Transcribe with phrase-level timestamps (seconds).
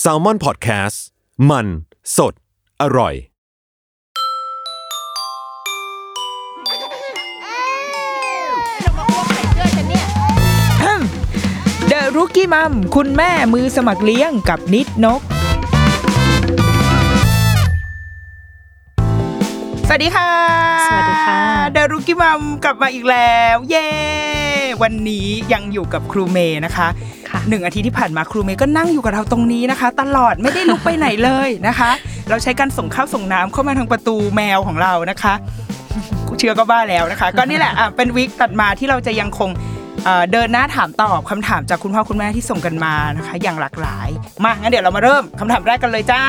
[0.00, 1.04] แซลมอนพอดแคสต์
[1.50, 1.66] มัน
[2.16, 2.34] สด
[2.82, 3.14] อร่อย
[11.88, 15.20] เดอะรุกี้มัมคุณแม่มือสมัครเลี้ยงกับนิดนก
[19.88, 20.30] สวัสดีค่ะ
[20.86, 21.40] สวัสดีค่ะ
[21.72, 23.88] เดอะรุกี้มัมกลับมาอีกแล้ว เย้
[24.82, 26.88] วันนี้ยังอยู่กับครูเมย์นะคะ
[27.34, 31.90] ค่ะหนึ่งอาทิตย์ที่ผ่านมาครูเมย์ก็นั่งอยู่กับเราตรงนี้นะคะ ตลอดไม่ได้ลุกไปไหนเลยนะคะ
[32.28, 35.34] เราใช้การส่งข้าวส่งน้ำเข้ามาทางประตูแมวของเรานะคะ
[36.38, 39.50] เชื่อก็บ้าแล้วนะคะ ก็นี่แหละอะเป็นวิกตัดมาที่เราจะยังคง
[40.32, 44.08] เดินหน้าถามตอบคำถามจากคุณพ่อคุณแม่ที่ส่งกันมานะคะ อย่างหลากหลาย
[44.44, 46.22] มางั้นเดี๋ยวเรามาเริ่มคำถามแรกกันเลยจ้า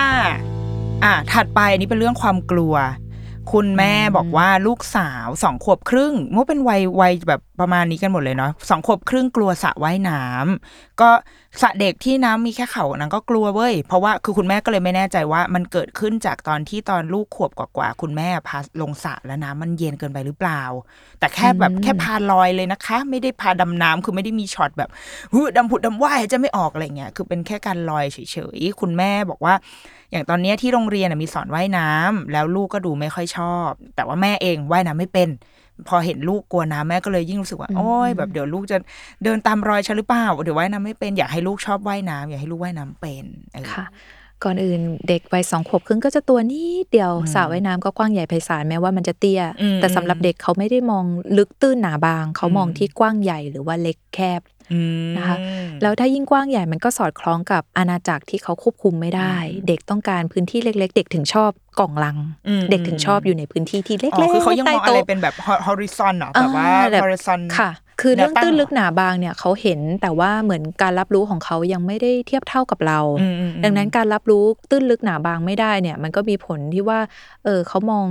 [1.03, 2.75] อะถัดไปอันนี้เป็นเรื่องความกลัว
[3.53, 11.09] คุณแม่บอกว่าลูกสาวสองขวบครึ่งเมื่อเป็นวัยวัยแบบประมาณนี้กันหมดเลยเนาะสองขวบครึ่งกลัวสระว่ายน้ำก็
[11.61, 20.61] สระเด็กที่น้ำมีแค่เขานางก็กลัวเว้ย เพราะว่าคือคุณแม่ก็เลยไม่แน่ใจว่า มันเกิดขึ้นจากตอนที่ตอนลูกขวบกว่าๆคุณแม่พาลงสระแล้วน้ำมันเย็นเกินไปหรือเปล่า
[21.19, 24.89] แต่แค่แบบแค่พาลอยเลยนะคะ ไม่ได้พาดำน้ำคือไม่ได้มีช็อตแบบ
[25.33, 29.53] หูดำผุดดำว่ายจะไม่ออกอะไรเงี้ยคือเป็นแค่การลอยเฉยๆคุณแม่บอกว่า
[30.11, 35.29] อย่างตอนเนี้ยที่โรงเรียนน่ะมีสอนว่ายน้ำแล้วลูกก็ดูไม่ค่อยชอบ แต่ว่าแม่เองว่ายน้ำไม่เป็น
[35.87, 38.77] พอเห็นลูกกลัวน้ำแม่ก็เลยยิ่งรู้สึกว่าโอ้ยแบบเดี๋ยวลูกจะ
[39.23, 43.85] เดินตามรอยฉันหรือเปล่าเดี๋ยวว่ายน้ำไม่เป็นอยากให้ลูกชอบว่ายน้ำอยากให้ลูกว่ายน้ำเป็นเออค่ะ
[44.43, 51.05] ก่อนอื่นเด็กวัยสองขวบครึ่งก็จะตัวนิดเดียวอืมสระว่ายน้ำก็กว้างใหญ่ไพศาลแม้ว่ามันจะเตี้ยอืมแต่สำหรับเด็กเขาไม่ได้มอง
[51.37, 54.54] ลึกตื้นหนาบาง เขามองอืมที่กว้างใหญ่หรือว่าเล็กแคบอืม
[55.17, 55.37] นะคะ
[55.81, 65.33] แล้วถ้ายิ่งกว้างใหญ่มันก็สอดคล้องกับอาณาจักรที่เขาควบคุมไม่ได้อืมเด็กต้องการพื้นที่เล็ก ๆ เด็กถึงชอบกล่องลังอืมเด็กถึงชอบอยู่ในพื้นที่ที่เล็กอ๋อๆคือเขายังมองอะไรใต้โต๊ะเป็นแบบ
[65.67, 67.71] horizon เหรอแบบว่าอ่าแบบ horizon ค่ะ
[68.01, 76.99] คือเรื่องแนวตั้งตื้นเหรอลึกหนาบางเนี่ยเขาเห็นแต่ว่าเหมือนการรับรู้ของเขายังไม่ได้เทียบเท่ากับเราอืมอืมอืมดังนั้นการรับรู้ตื้นลึกหนาบางไม่ได้เนี่ย มันก็มีผลที่ว่า
[77.43, 78.05] เออเขามอง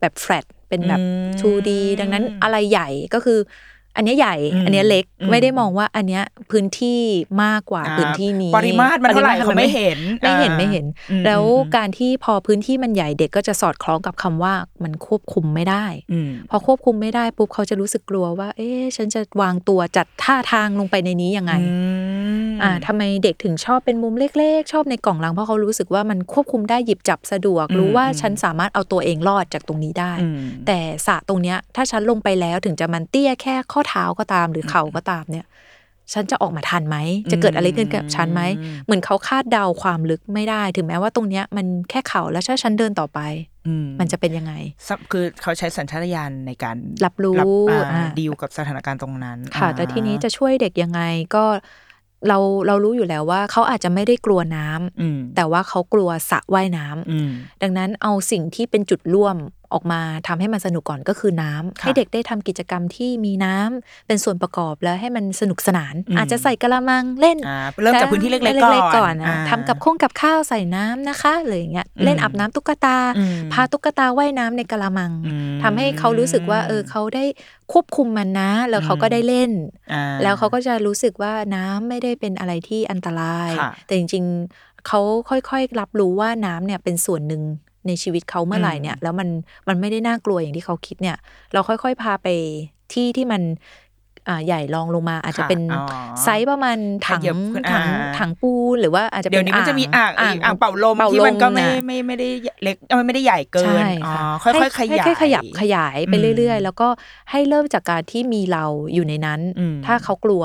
[0.00, 1.70] แบบแฟลตเป็นแบบอืม 2D
[2.00, 3.38] ดังนั้นอะไรใหญ่ก็คือ
[3.96, 7.00] อันเนี้ยใหญ่อืมอันเนี้ยเล็กอืมไม่ได้มองว่าอันเนี้ยพื้นที่
[7.44, 21.76] มากกว่าอ่าพื้นที่นี้ปริมาตรมันเท่าไหร่ปริเขาไม่เห็นไม่เห็นอ่าไม่เห็นอืมแล้วอืมการที่พอพื้นที่มันใหญ่เด็กก็จะสอดคล้องกับคำว่ามันควบคุมไม่ได้อืมพอควบคุมไม่ได้ปุ๊บเขาจะรู้สึกกลัวว่า เอ๊ะฉันจะวางตัวจัดท่าทางลงไปในนี้ยังไงอื
[22.48, 35.46] มอ่าทำไมเด็กถึงชอบเป็นมุมเล็ก ๆ ชอบในกล่องลังเพราะเขารู้สึกว่ามันควบคุมได้หยิบจับสะดวกอืมรู้ว่าอืมฉันสามารถเอาตัวเองรอดจากตรงนี้ได้อืมแต่สระตรงเนี้ยถ้าฉันลงไปแล้วถึงจะมันเตี้ยแค่ข้อเท้าก็ตามหรือเข่าก็ตามเนี่ย
[36.12, 36.96] ฉันจะออกมาทันไหม
[37.30, 43.20] จะเกิดอะไรขึ้นกับฉันไหมอืมเหมือนเขาคาดเดาความลึกไม่ได้ ถึงแม้ว่าตรงเนี้ยมันแค่เข่าแล้วถ้าฉันเดินต่อไป
[43.66, 44.52] อืมมันจะเป็นยังไง
[44.88, 47.36] ซับคือเขาใช้สัญชาตญาณในการรับรู้
[47.70, 51.00] อ่าอ่าดีลกับสถานการณ์ตรงนั้น ค่ะอ่าแต่ทีนี้จะช่วยเด็กยังไง
[51.34, 51.44] ก็
[52.28, 57.30] เราเรารู้อยู่แล้วว่าเขาอาจจะไม่ได้กลัวน้ำอืมแต่ว่าเขากลัวสระว่ายน้ำอืม
[57.62, 59.36] ดังนั้นเอาสิ่งที่เป็นจุดร่วม
[59.74, 77.24] ออกมาทำให้มันสนุกก่อนก็คือน้ำค่ะให้เด็กได้ทำกิจกรรมที่มีน้ำเป็นส่วนประกอบแล้วให้มันสนุกสนานอืมอาจจะใส่กระมังเล่นอ่าเริ่มจากพื้นที่เล็กๆก่อนก่อนอะอ่าทำกับข้องกับข้าวใส่น้ำนะคะอะไรอย่างเงี้ยเล่นอืมอาบน้ำตุ๊กตาอืมพาตุ๊กตาว่ายน้ำในกระมังอืมทำให้เขารู้สึกว่าเออเขาได้
[77.72, 79.50] ควบคุมมันนะ แล้วเขาก็ได้เล่น
[79.92, 84.24] อ่าแล้วเขาก็จะรู้สึกว่าน้ำไม่ได้เป็นอะไรที่อันตรายค่ะแต่จริง
[84.56, 85.00] ๆเขา
[85.30, 87.42] ค่อยๆ รับรู้ว่าน้ำเนี่ยเป็นส่วนหนึ่ง
[87.86, 89.28] ในชีวิตเขาเมื่อไหร่เนี่ย แล้วมัน
[89.68, 91.16] มันไม่ได้น่ากลัวอย่างที่เขาคิดเนี่ย
[91.52, 92.28] เราค่อยๆพาไป
[92.92, 93.42] ที่ที่มัน
[94.28, 95.84] อ่าใหญ่รองลงมาอาจจะค่ะเป็นอ๋อ
[96.22, 102.28] ไซส์ประมาณถังขยับขึ้นถังอ่าถังปูนหรือว่าอาจจะเดี๋เป็ยวนนี้มันจะมีอ่างอีกอ่างเป่าลมเป่าที่มันก็ไม่ลน่ะไม่ไม่ได้
[102.62, 106.88] เล็กเอ้ยไม่ได้ใหญ่เกินใช่อ๋อค่ะค่อยๆขยายให้ขยับขยายไปอืมเรื่อย ๆ แล้วก็
[107.30, 108.64] ให้เริ่มจากการที่มีเรา
[108.94, 110.44] อยู่ในนั้นอืมถ้าเขากลัว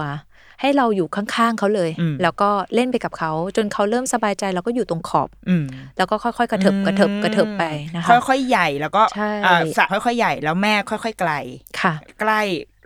[0.61, 5.65] ให้เราอยู่ข้างๆเขาเลยอืมแล้วก็เล่นไปกับเขาจนเขาเริ่มสบายใจแล้วก็อยู่ตรงขอบอืม
[5.97, 7.63] แล้วก็ค่อยๆ กระเถิบกระเถิบกระเถิบไป
[7.95, 11.31] นะคะค่อยๆใหญ่แล้วก็ใช่อ่าสระค่อยๆใหญ่แล้วแม่ค่อย ๆ ไกล
[11.81, 12.41] ค่ะ ใกล้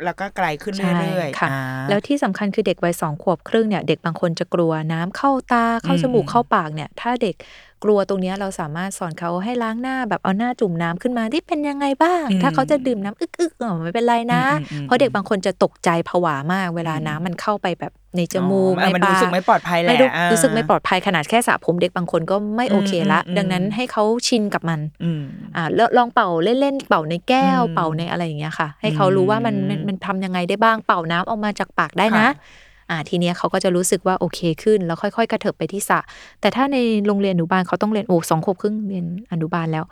[0.05, 1.59] แล้วก็ไกลขึ้นใช่เรื่อยๆค่ะอ่า
[1.89, 7.35] แล้วที่สำคัญคือเด็กวัยสองขวบครึ่งเนี่ย เด็กบางคนจะกลัวน้ำเข้าตาเข้าอืมจมูกเข้าปากเนี่ย ถ้าเด็ก
[7.83, 25.21] กลัวตรงเนี้ยเราสามารถสอนเขาให้ล้างหน้าแบบเอาหน้าจุ่มน้ำขึ้นมาที่เป็นยังไงบ้างอืมถ้าเขาจะดื่มน้ำอึกอึกๆอ๋อไม่เป็นไรนะอืมอืมอืมเพราะเด็กบางคนจะตกใจผวามาก เวลาน้ำมันเข้าไปแบบในจมูกอ๋อในมันปากรู้สึกไม่ปลอดภัยแหละไม่รู้อ่ารู้สึกไม่ปลอดภัยขนาดแค่สระผมเด็กบางคนก็ไม่โอเคละอืมอืมดังนั้นให้เขาชินกับมันอืม
[25.55, 35.99] อ่าลลองเป่าเล่นๆเป่าในแก้วอืมเป่าในอะไรอย่างเงี้ยค่ะ ให้เขารู้ว่ามันมันอืมมันทำยังไงได้บ้างเป่าน้ำออกมาจากปากได้นะค่ะ อ่าทีเนี้ยเขาก็จะรู้สึกว่าโอเคขึ้น แล้วค่อยๆ กระเถิบไปที่สระ
[36.41, 36.77] แต่ถ้าใน
[37.07, 39.85] โรงเรียนอนุบาลเขาต้องเรียนโอ้สองขวบครึ่งเรียนอนุบาลแล้ว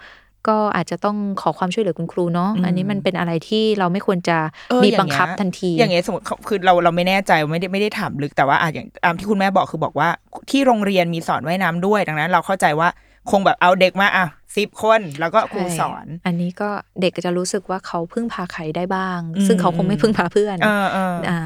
[0.48, 4.38] ก็อาจจะต้องขอความช่วยเหลือคุณครูเนาะอืมอันนี้มันเป็นอะไรที่เราไม่ควรจะ
[4.70, 10.10] เออมีอย่างบังคับเงี้ยทันที อย่างเงี้ยสมมติเขาคือเราเราไม่แน่ใจไม่ได้ไม่ได้ถามลึกแต่ว่าอะอย่างตามที่คุณแม่บอกคือบอกว่า
[10.50, 12.90] ที่โรงเรียนมีสอนว่ายน้ำด้วยดังนั้น เราเข้าใจว่า
[13.32, 14.28] คงแบบเอาเด็กมาอะ
[14.58, 16.70] สิบคนแล้วก็ครูสอนอันนี้ก็
[17.02, 21.40] เด็กก็จะรู้สึกว่าเขาพึ่งพาใครได้บ้าง อืม ซึ่งเขาคงไม่พึ่งพาเพื่อนเออเออ อ่า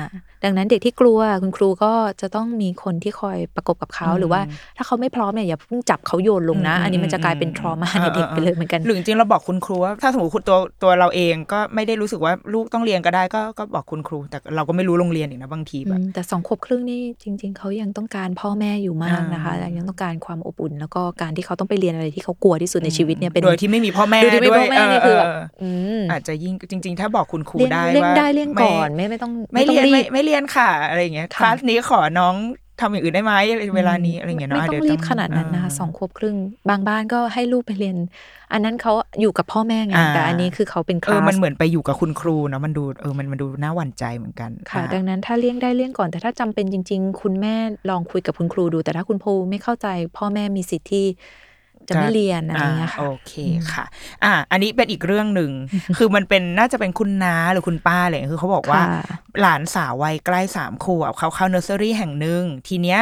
[0.44, 1.92] ดังนั้นเด็กที่กลัวคุณครูก็
[2.22, 4.42] จะต้องมีคนที่คอยประกบกับเขาอืมหรือว่า
[4.78, 32.36] ถ้าเขาไม่พร้อมเนี่ยอย่าเพิ่งจับเขาโยนลงนะอืมอันนี้มันจะกลายเป็นอืมทรมาอืมในเด็กไปเลยเหมือนกันหรือจริงๆเราบอกคุณครูว่าถ้าสมมติคุณตัวตัวเราเองก็ไม่ได้รู้สึกว่าลูกต้องเรียนก็ได้ก็ก็บอกคุณครู แต่เราก็ไม่รู้โรงเรียนอีกนะบางทีแบบอืมแต่สองขวบครึ่งนี่จริง ๆเขายังต้องการพ่อแม่อยู่มากนะคะอ่ายังต้องการความอบอุ่น แล้วก็การที่เขาต้องไปเรียนอะไรที่เขากลัวที่สุดในชีวิตเนี่ยเป็นโดยที่ไม่มีพ่อแม่โดยที่ไม่มีพ่อแม่ด้วยนี่คือแบบเอืมอาจจะยิ่งจริง ๆ ถ้าบอกคุณครูเลี่ยงได้เลี่ยงว่าได้เลี่ยงไม่ก่อนไม่ไม่ต้องไม่ต้อเรียนงรีไม่บไม่เรียนค่ะ อะไรอย่างเงี้ยคค่ะลาสนี้ขอน้อง
[32.82, 33.34] ทำอย่างอื่นได้ไหม
[33.76, 36.38] เวลานี้อะไรอย่างเงี้ยเนาะไม่ต้เดี๋อยงวรีบขนาดนั้นนะคะเสองขวบครึ่ง
[36.70, 37.98] บางบ้านก็ให้ลูกไปเรียน
[38.54, 47.56] อันนั้นเขาอยู่กับพ่อแม่ไงอ่าแต่อันนี้คือเขาเป็นคเออลามันสเหมือนไปอยู่กับคุณครูเนาะมันดูเออมันมันดูน่าหวั่นใจเหมือนกันค่ะอ่าดังนั้นถ้าเลี่ยงได้เลี่ยงก่อนแต่ถ้าจำเป็นจริง ๆ คุณแม่
[47.90, 49.88] ลองคุยกับคุณครูดู แต่ถ้าคุณครูไม่เข้าใจ
[50.18, 51.06] พ่อแม่มีสิทธิ์ที่
[51.90, 53.34] จะไม่เรียนอะไรอย่างเงี้ยอ่าค่ะโอเค
[53.72, 53.86] ค่ะ
[54.24, 55.52] อ่า อันนี้เป็นอีกเรื่องหนึ่ง
[55.98, 63.00] คือมันเป็นน่าจะเป็นคุณน้าหรือคุณป้าเลยคือเขาบอกว่าค่ะหลานสาววัยใกล้สามขวบเขาเข้าเนอร์เซอรี่แห่งหนึ่งทีเนี้ย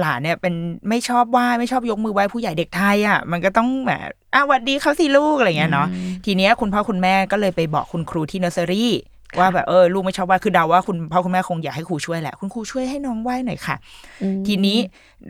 [0.00, 0.54] หลานเนี่ยเป็น
[0.88, 5.88] ไม่ชอบไหว้ไม่ชอบยกมือไหว้ผู้ใหญ่เด็กไทยอะมันก็ต้องแบบอ้าวหวัดดีเขาสิลูกอะไรเงี้ยเนาะ
[6.24, 8.92] ทีเนี้ยคุณพ่อคุณแม่ก็เลยไปบอกคุณครูที่เนอร์เซอรี่
[9.38, 13.76] ว่าแบบเออลูกไม่ชอบไหว้คือเดาว่าคุณพ่อคุณแม่คงอยากให้ครูช่วยแหละ คุณครูช่วยให้น้องไหว้หน่อยค่ะ
[14.22, 14.78] อืมทีนี้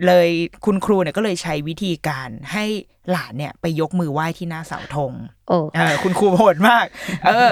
[0.05, 0.29] เลย
[0.65, 2.65] คุณครูเนี่ยก็เลยใช้วิธีการให้
[3.11, 5.11] หลานเนี่ยไปยกมือไหว้ที่หน้าเสาธง
[5.47, 6.85] โอ้เออคุณครูโหดมาก
[7.27, 7.51] เออ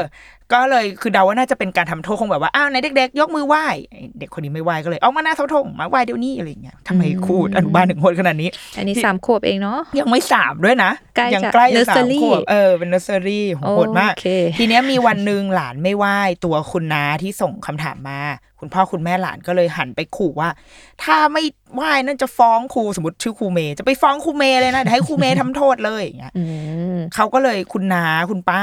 [0.54, 14.28] ก็เลยคือเดาว่าน่าจะเป็นการทำโทษคงแบบว่าอ้าวไหนเด็กๆ ยกมือไหว้ไอ้เด็กคนนี้ไม่ไหว้ก็เลยเอามาหน้าเสาธงมาไหว้เดี๋ยวนี้อะไรอย่างเงี้ยทำไมครูอนุบาลถึงโหดขนาดนี้ อันนี้สามขวบเองเนาะยังไม่สามด้วยนะใกล้ยังจะใกล้จะสาม nursery ขวบเออเป็นเนอร์เซอรี่โหดมากโอเค
[14.60, 18.20] ทีเนี้ยมีวันหนึ่งหลานไม่ไหว้ตัวคุณน้าที่ส่งคำถามมา
[18.60, 20.50] คุณพ่อคุณแม่หลานก็เลยหันไปขู่ว่า
[21.04, 26.44] ถ้าไม่ไหว้นั่นจะฟ้องครูสมมติชื่อครูเมย์จะไปฟ้องครูเมย์เลยนะเดี๋ยวให้ครูเมย์ทำโทษเลยอย่างเงี้ยอื
[26.96, 28.62] มเขาก็เลยคุณน้าคุณป้า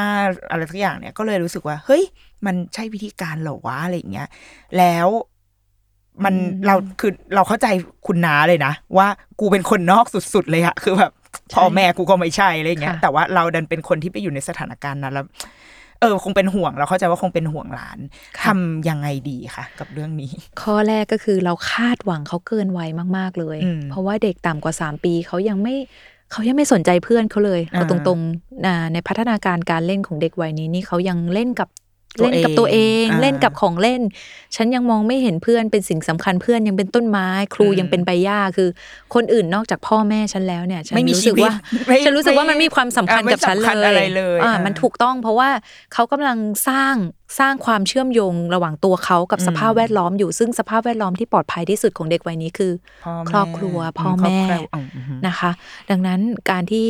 [0.51, 2.03] อะไรสักอย่างเนี่ยก็เลยรู้สึกว่า เฮ้ย
[2.47, 4.29] มันใช่วิธีการเหรอวะอะไรอย่างเงี้ย
[4.79, 5.09] แล้ว
[6.25, 7.67] มันอืมเราคือเราเข้าใจ
[8.07, 9.09] คุณน้าเลยนะ ว่า
[9.41, 10.05] กูเป็นคนนอก
[10.35, 11.13] สุดๆเลยอะคือแบบ
[11.55, 15.27] พ่อแม่กูก็ไม่ใช่อะไรอย่างเงี้ยค่ะแต่ว่าเราดันเป็นคนที่ไปอยู่ในสถานการณ์นั้นแล้ว
[16.01, 17.99] เออคงเป็นห่วงเราเข้าใจว่าคงเป็นห่วงหลาน
[18.45, 20.31] ทำยังไงดีคะกับเรื่องนี้
[20.63, 25.75] ข้อแรกก็คือเราคาดหวังเขาเกินวัยมาก ๆ เลยอืมเพราะว่าเด็กต่ำกว่า 3 ปีเขายังไม่
[26.33, 31.86] เขายังไม่สนใจเพื่อนเขาเลยเอาอ่าตรงๆอ่าในพัฒนาการการเล่นของเด็กวัยนี้นี่เขายังเล่นกับตัว
[32.23, 34.03] เล่นกับตัวเองเองอ่าเล่นกับของเล่น
[34.57, 38.69] ฉันยังมองไม่เห็นเพื่อนเป็นสิ่งสำคัญเพื่อนยังเป็นต้นไม้ ครูอืมยังเป็นใบหญ้าคือ
[39.15, 41.55] คนอื่นนอกจากพ่อแม่ฉันแล้วเนี่ย ฉันไม่มีรู้ชีสึกวิตว่า
[41.87, 45.51] ไม่ฉันรู้สึกว่าไม่มันมีความสำคัญอ่าไม่กับฉันสำคัญเลยอะไรเลยอ่าอ่ามัมันถูกต้องเพราะว่า
[45.93, 46.95] เขากำลังสร้าง
[47.39, 52.73] สร้างความเชื่อมโยงระหว่างตัวเขากับอืมสภาพแวดล้อมอยู่ซึ่งสภาพแวดล้อมที่ปลอดภัยที่สุดของเด็กวัยนี้คือ
[53.05, 55.51] พ่แม่ครอบครัวพ่อครบแม่ครัวอืมอืมนะคะ
[55.91, 56.21] ดังนั้น
[56.51, 56.87] การที่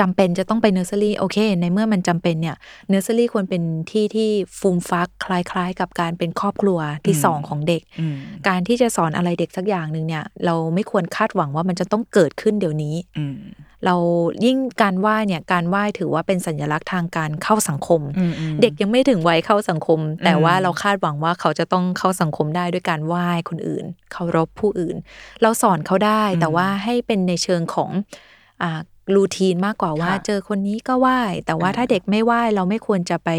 [0.00, 2.56] จำเป็นจะต้องไปเนอร์เซอรี่โอเค ในเมื่อมันจำเป็นเนี่ย
[2.88, 8.16] เนอร์เซอรี่ควรเป็นที่ที่ฟูมฟักคล้ายๆ กับการเป็นครอบครัวที่อืมสองของเด็กอืม
[8.48, 13.38] การที่จะสอนอะไรเด็กสักอย่างหนึ่งเนี่ย เราไม่ควรคาดหวังว่ามันจะต้องเกิดขึ้นเดี๋ยวนี้อืม
[13.86, 13.96] เรา
[14.44, 24.96] ยิ่งการไหว้เนี่ยการไหว้ถือว่าเป็นสัญลักษณ์ทางการเข้าสังคมอืมอืมเด็กยังไม่ถึงวัยเข้าสังคม แต่อืมว่าเราคาดหวังว่าเขาจะต้องเข้าสังคมได้ด้วยการไหว้คนอื่นเคารพผู้อื่น
[25.42, 27.90] เราสอนเขาได้แต่ว่าให้เป็นในเชิงของ
[28.62, 28.80] อ่า
[29.14, 33.30] รูทีนมากกว่าว่าค่ะเจอคนนี้ก็ไหว้ แต่ว่าอ่าถ้าเด็กไม่ไหว้เราไม่ควรจะไป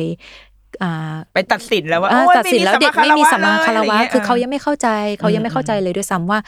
[0.83, 4.87] อ่าไปตัดสินแล้วว่าอ่าโอ๊ยตัดสินแล้วเด็กไม่มีสัมมาคารวะเลยคือเขายังไม่เข้าใจ
[5.19, 6.39] เขายังไม่เข้าใจเลยด้วยซ้ำว่า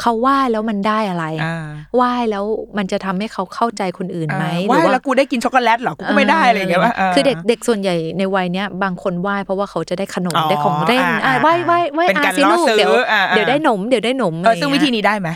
[0.00, 2.44] เขาไหว้แล้วมันได้อะไรอ่าไหว้แล้ว
[2.78, 15.28] มันจะทำให้เขาเข้าใจคนอื่นไหมอ่าหรือว่าว่าแล้วกูได้กินช็อกโกแลตเหรอกูก็ไม่ได้อะไรอย่างเงี้ยว่าคือเด็กเด็กส่วนใหญ่ในวัยเนี้ยบางคนไหว้เพราะว่าเขาจะได้ขนมอ๋อได้ของเล่นอ่าอ่าอ่าไหว้ไหว้ไหว้เป็นอาการสิล่อลูกซื้อเดี๋ยวอ่าอ่าเดี๋ยวได้หนมเดี๋ยวได้หนมเออซึ่งวิธีอะไรเงี้ยนี้ได้ไหม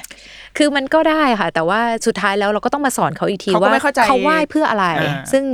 [0.56, 5.44] คือมันก็ได้ค่ะ แต่ว่าสุดท้ายแล้วเราก็ต้องมาสอนเขาอีกทีเขาก็ว่าไม่เข้าใจเขาไหว้เพื่ออะไรอ่าซึ่ง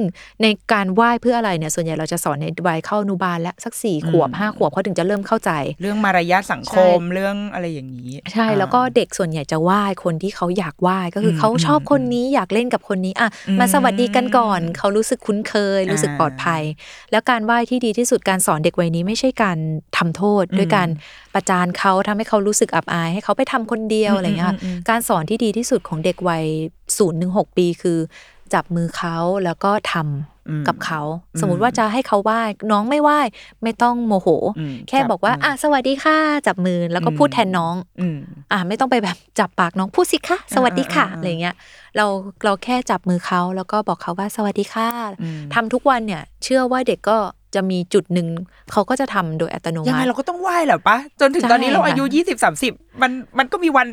[0.42, 5.50] ในการไหว้เพื่ออะไรเนี่ยส่วนใหญ่เราจะสอนในวัยเข้าอนุบาลและสักสี่ขวบอืมห้าขวบเขาถึงจะเริ่มเข้าใจ
[5.82, 16.62] เรื่องมารยาทสังคมใช่เรื่องอะไรอย่างนี้ ใช่แล้วก็เด็กส่วนใหญ่จะไหว้คนที่เขาอยากไหว้ก็คืออมเขาชอบคนนี้อยากเล่นกับคนนี้อะอืมมาสวัสดีกันก่อนเขารู้สึกคุ้นเคย รู้สึกอ่าปลอดภัย
[17.10, 19.58] แล้วการไหว้ที่ดีที่สุดการสอนเด็กวัยนี้ไม่ใช่การ
[19.96, 20.88] ทำโทษอืมด้วยการ
[21.34, 26.44] ประจานเขาทำให้เขารู้สึกอับอาย ให้เขาไปทำคนเดียวอืมอะไรเงี้ยอืมอืมการสอนที่ดีที่สุดของเด็กวัย
[26.96, 27.98] ศูนย์ถึงหกปีคือ
[28.54, 31.00] จับมือเขาแล้วก็ทำอืมกับเขา
[31.34, 33.20] อืมสมมติว่าจะให้เขาไหว้น้องไม่ไหว้
[33.62, 38.18] ไม่ต้องโมโหอืมแค่บอกว่าจับมืออ่อะสวัสดีค่ะ จับมือแล้วก็อืมพูดแทนน้องอืม
[38.52, 41.54] อะไม่ต้องไปแบบจับปากน้องพูดสิคะสวัสดีค่ะอ่าอ่าอ่าอะไรเงี้ย
[41.96, 42.06] เรา
[42.44, 44.88] เราแค่จับมือเขาแล้วก็บอกเขาว่าสวัสดีค่ะ
[45.22, 47.18] อืมทำทุกวันเนี่ย เชื่อว่าเด็กก็
[47.54, 48.28] จะมีจุดหนึ่ง
[48.72, 53.86] เขาก็จะทำโดยอัตโนยังมัไงติเราก็ต้องไหว้แหละปะจนถึงใช่ตอนนี้เราค่ะอายุยี่สิบสามสิบมันมันก็มีวัน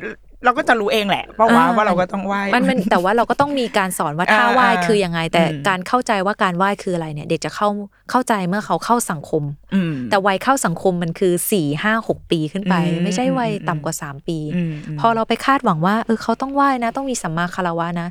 [0.46, 7.70] เราก็จะรู้เองแหละเพราะว่าอ่าว่าเราก็ต้องไหว้มันมันแต่ว่าเราก็ต้องมีการสอนว่าอ่าท่าไหว้อ่าคือยังไง แต่อืมการเข้าใจว่าการไหว้คืออะไรเนี่ย เด็กจะเข้า
[8.12, 18.10] เข้าใจเมื่อเขาเข้าสังคมอืมแต่วัยเข้าสังคมมันคือสี่ห้าหกปีขึ้นไปอืมไม่ใช่วัยอืมต่ำกว่าสามปีอืมมพอเราไปคาดหวังว่าเออเขาต้องไหว้นะ ต้องมีสัมมาคารวะนะ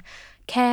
[0.50, 0.70] แค่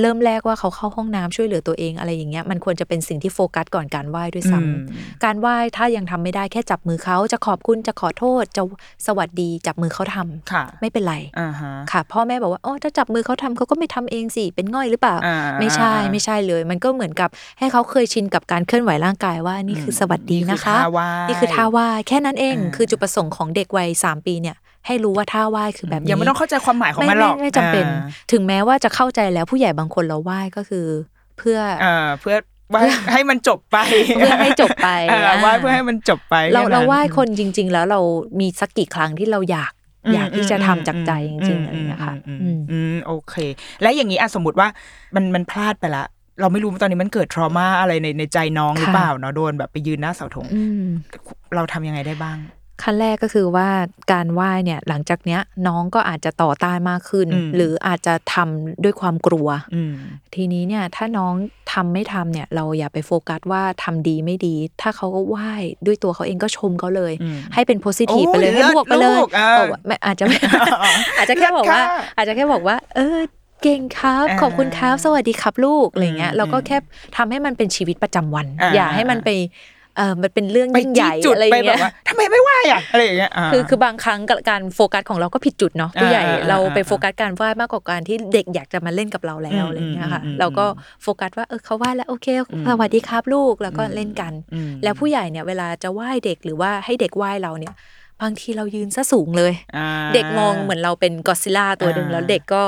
[0.00, 4.78] เริ่มแรกว่าเขาเข้าห้องน้ำช่วยเหลือตัวเองอะไรอย่างเงี้ยมันควรจะเป็นสิ่งที่โฟกัสก่อนการไหว้ด้วยซ้ำอืม
[5.24, 8.62] การไหว้ถ้ายังทำไม่ได้แค่จับมือเขาจะขอบคุณจะขอโทษจะ
[9.06, 17.28] สวัสดีจับมือเขาทำค่ะ ไม่เป็นไรอ่าฮะค่ะ พ่อแม่บอกว่าอ๋อถ้าจับมือเขาทำเขาก็ไม่ทำเองสิเป็นง่อยหรือเปล่าอ่าไม่ใช่อ่าไม่ใช่เลย มันก็เหมือนกับ
[17.58, 28.02] ให้เขาเคยชินกับการเคลื่อนไหวร่างกายว่านี่คือสวัสดีนะคะ นี่คือท่าไหว้นี่คือท่าไหว้แค่นั้นเองอ่าคือจุดประสงค์ของเด็กวัยสามปีเนี่ย ให้รู้ว่าท่าไหว้คือแบบนี้ยังไม่ต้องเข้าใจความหมายของไม่มันหรอกไม่ไม่จำเป็นอ่า
[28.32, 30.86] ถึงแม้ว่าจะเข้าใจแล้วผู้ใหญ่บางคนเราไหว้ก็คือ
[31.38, 32.36] เพื่ออ่าเพื่อ
[32.72, 33.78] ว่าให้มันจบไป
[34.16, 38.00] เพื่อให้จบไปอ่าอ่าไหว้เพื่อให้มันจบไป เราแค่นั้นเราไหว้คนจริง ๆ แล้วเรา
[38.40, 39.72] มีสักกี่ครั้งที่เราอยาก
[40.06, 43.34] อืมอยากที่จะทำจากใจจอืริงมๆอะไรอย่างเงี้ยค่ะอืมอืมอืมโอเค
[43.82, 44.68] และอย่างนี้อะสมมติว่า
[45.14, 46.04] มันมันพลาดไปละ
[46.40, 50.86] เราไม่รู้ว่าตอนนี้มันเกิดทรมาอะไรในในใจน้องหรือค่ะเปล่าเนาะโดนแบบไปยืนหน้าเสาธงอืม
[51.54, 52.38] เราทำยังไงได้บ้าง
[52.82, 53.68] ขั้นแรกก็คือว่า
[54.12, 59.92] การไหว้เนี่ยหลังจากเนี้ยน้องก็อาจจะต่อต้านมากขึ้นอืมหรืออาจจะทำด้วยความกลัวอืม
[60.34, 61.34] ทีนี้เนี่ยถ้าน้อง
[61.72, 65.52] ทำไม่ทำเนี่ย เราอย่าไปโฟกัสว่าทำดีไม่ดี ถ้าเขาก็ไหว้
[65.86, 70.36] ด้วยตัวเขาเองก็ชมเขาเลยอืมให้เป็นโพซิทีฟโอ้ไปเลยยให้บวกไปเลยลูกอ่าบอกว่าไม่อาจจะไม่
[71.18, 73.18] อาจจะแค่บอกว่าเลิศค่ะอาจจะแค่บอกว่า เออ
[73.62, 76.76] เก่งครับอ่าขอบคุณครับ สวัสดีครับลูกอะไรเงี้ยอืมเราก็แค่
[77.16, 79.30] ทำให้มันเป็นชีวิตประจำวันอ่าอย่าให้มันไป
[79.96, 90.66] เออมันเป็นเรื่องไปยิ่งใหจี้ญ่จุดอะไรไปแบเงี้บยว่าทำไมไม่ไหวอะอะไรอย่างเงี้ยาคือคือบางครั้งกับการโฟกัสของเราก็ผิดจุดเนาะผู้ใหญ่อ่าอ่าเราไปอ่าโฟกัสการไหว้มากกว่าการที่เด็กอยากจะมาเล่นกับเราแล้วอืมอะไรอย่างเงี้ยค่ะอืมอืมเราก็
[91.02, 92.26] โฟกัสว่าเออเขาไหว้แล้วโอเค
[92.66, 97.74] สวัสดีครับลูกแล้วก็เล่นกันอืมแล้วผู้ใหญ่เนี่ยเวลาจะไหว้เด็กหรือว่าให้เด็กไหว้เราเนี่ย
[98.22, 102.64] บางทีเรายืนซะสูงเลยอ่าเด็กมองเหมือนเราเป็นกอดซิลล่าตัวหนึ่งอ่าแล้วเด็กก็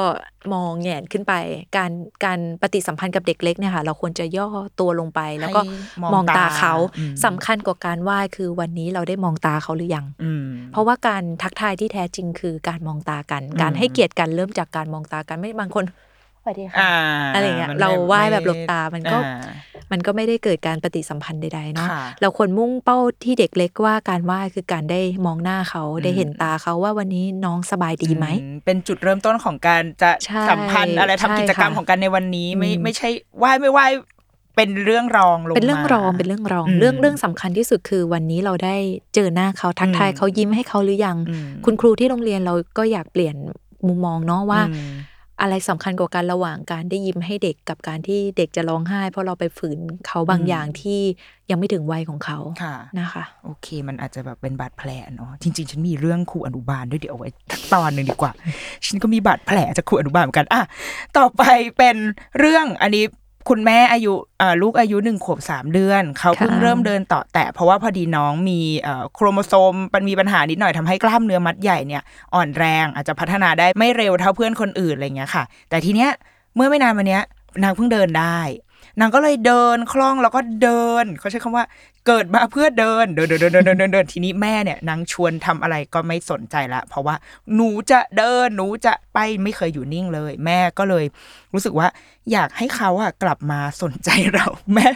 [0.55, 1.35] มองแหงนขึ้นไป
[1.77, 1.91] การ
[2.25, 4.49] การปฏิสัมพันธ์กับเด็กเล็กเนี่ยค่ะ เราควรจะย่อ
[4.81, 15.89] ตัวลงไป แล้วก็ให้มองตาเขาอืมสำคัญกว่าการไหว้คือวันนี้เราได้มองตาเขาหรือยังอืมเพราะว่าการทักทายที่แท้จริงคือการมองตากันอืมการให้เกียรติกันเริ่มจากการมองตากันไม่บางคนส
[16.49, 16.93] วัสดีค่ะอ่า
[17.35, 19.49] อะไรอย่างเงี้ยมันเราไม่ไหว้แบบหลบตามันก็อ่า
[19.93, 33.87] มันก็ไม่ได้เกิดการปฏิสัมพันธ์ใดๆเนาะค่ะเราควรมุ่งเป้าที่เด็กเล็กว่าการไหว้คือการได้มองหน้าเขาอืมได้เห็นตาเขาว่าวันนี้น้องสบายดีไหมอืเป็นจุดเริ่มต้นของการจะใช่สัมพันธ์อะไรทำใช่กิจกรรมค่ะของกันในวันนี้ไม่อืมไม่ใช่ไหว้ไม่ไหว้
[34.57, 38.77] เป็นเรื่องรองลงเป็นเรื่องมารองเป็นเรื่องรองอืมเรื่องเรื่องสำคัญที่สุดคือวันนี้เราได้
[39.15, 43.37] เจอหน้าเขาทักทายอืมเขายิ้มให้เขาหรือยังอืมคุณครูที่โรงเรียนเราก็อยากเปลี่ยน
[43.87, 44.61] มุมมองเนาะว่า
[45.39, 51.01] อืมอะไรสำคัญกว่ากันระหว่างการได้ยิ้มให้เด็กกับการที่เด็กจะร้องไห้ เพราะเราไปฝืนเขาบางอืมอย่างที่
[51.51, 58.33] ยังไม่ถึงวัยของเขาค่ะนะคะ โอเค มันอาจจะแบบเป็นบาดแผลเนาะจริง ๆ ฉันมีเรื่องครูอนุบาลด้วยเดี๋ยวเอาไว้ทักตอนหนึ่งดีกว่า
[58.87, 60.63] ฉันก็มีบาดแผลจากครูอนุบาลเหมือนกันอะ
[61.19, 61.43] ต่อไป
[61.77, 61.97] เป็น
[62.39, 63.05] เรื่องอันนี้
[63.49, 72.03] คุณแม่อายุอ่าลูกอายุหนึ่งขวบสามเดือน เขาเพิ่งค่ะเริ่มเดินต่อแต่เพราะว่าพอดีน้องมีเอ่อโครโมโซมมันมีปัญหานิดหน่อยทำให้กล้ามเนื้อมัดใหญ่เนี่ย
[72.35, 76.11] อ่อนแรงอาจจะพัฒนาได้ไม่เร็วเท่าเพื่อนคนอื่นอะไรเงี้ยค่ะ แต่ทีเนี้ย
[76.57, 77.23] เมื่อไม่นานมาเนี้ย
[77.63, 78.39] นางเพิ่งเดินได้
[79.01, 81.65] นางก็เลยเดินคล่องแล้วก็เดินเขาใช้คำว่า
[82.07, 87.15] เกิดมาเพื่อเดินเดินเดิน เดินเดินเดินเดินเดินทีนี้แม่เนี่ยนางชวนทำอะไรก็ไม่สนใจละ เพราะว่า
[87.55, 91.05] หนูจะเดินหนูจะไปไม่เคยอยู่นิ่งเลย แม่ก็เลย
[91.55, 91.89] รู้สึกว่า
[92.33, 94.89] อยากให้เขาอะกลับมาสนใจเราแม่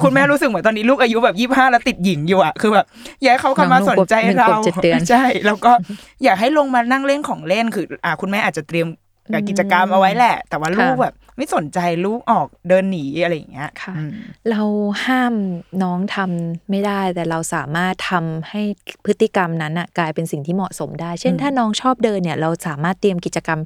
[0.00, 2.86] คุณแม่รู้สึกเหมือนตอนนี้ลูกอายุแบบยี่ห้าแล้วติดหญิงอยู่อะคือแบบ
[3.22, 5.72] อยากให้เขากลับมาสนใจหนึ่งเราขวบเจ็ดเดือนใช่แล้วก็
[6.24, 8.86] อยากให้ลงมานั่งเล่นของเล่นคือ อ่าคุณแม่อาจจะเตรียม
[9.48, 14.12] กิจกรรมเอาไว้แหละ แต่ว่าลูกแบบไม่สนใจลูกออกเดินหนีอะไรอย่างเงี้ยค่ะอืม
[14.50, 14.62] เรา
[15.06, 15.34] ห้าม
[15.82, 18.62] น้องทำไม่ได้ แต่เราสามารถทำให้
[19.04, 23.58] พฤติกรรมนั้นน่ะกลายเป็นสิ่งที่เหมาะสมได้ เช่นอืมถ้าน้องชอบเดินเนี่ย เราสามารถเตรียมกิจกรรม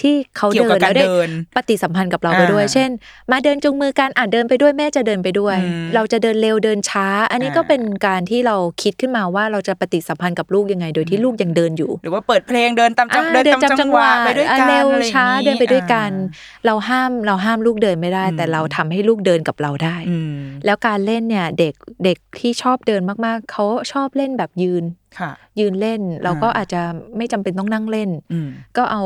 [0.00, 2.90] ที่เขาเกี่ยวเดิกับนแล้วได้การเดินปฏิสัมพันธ์กับเราไปด้วยอ่าเช่น
[3.30, 20.34] มาเดินจูงมือกันอะเดินไปด้วยแม่จะเดินไปด้วยอืมเราจะเดินเร็วเดินช้า อันนี้อ่าก็เป็นการที่เราคิดขึ้นมาว่าเราจะปฏิสัมพันธ์กับลูกยังไง โดยที่ลูกยังเดินอยู่ หรือว่าเปิดเพลงเดินตามจังอ่าเดินตามจังหวะไปด้วยกันอะเร็วอะไรอย่งช้างี้เดินไปด้วยกันอ่าเราห้ามเราห้ามลูกเดินไม่ได้อืมแต่เราทำให้ลูกเดินกับเราได้อืม
[20.64, 21.74] แล้วการเล่นเนี่ยเด็ก
[22.04, 24.84] เด็กที่ชอบเดินมากๆเขาชอบเล่นแบบยืน
[25.18, 26.82] ค่ะยืนเล่นเราก็อ่าอาจจะ
[27.16, 29.04] ไม่จำเป็นต้องนั่งเล่นอืมก็เอา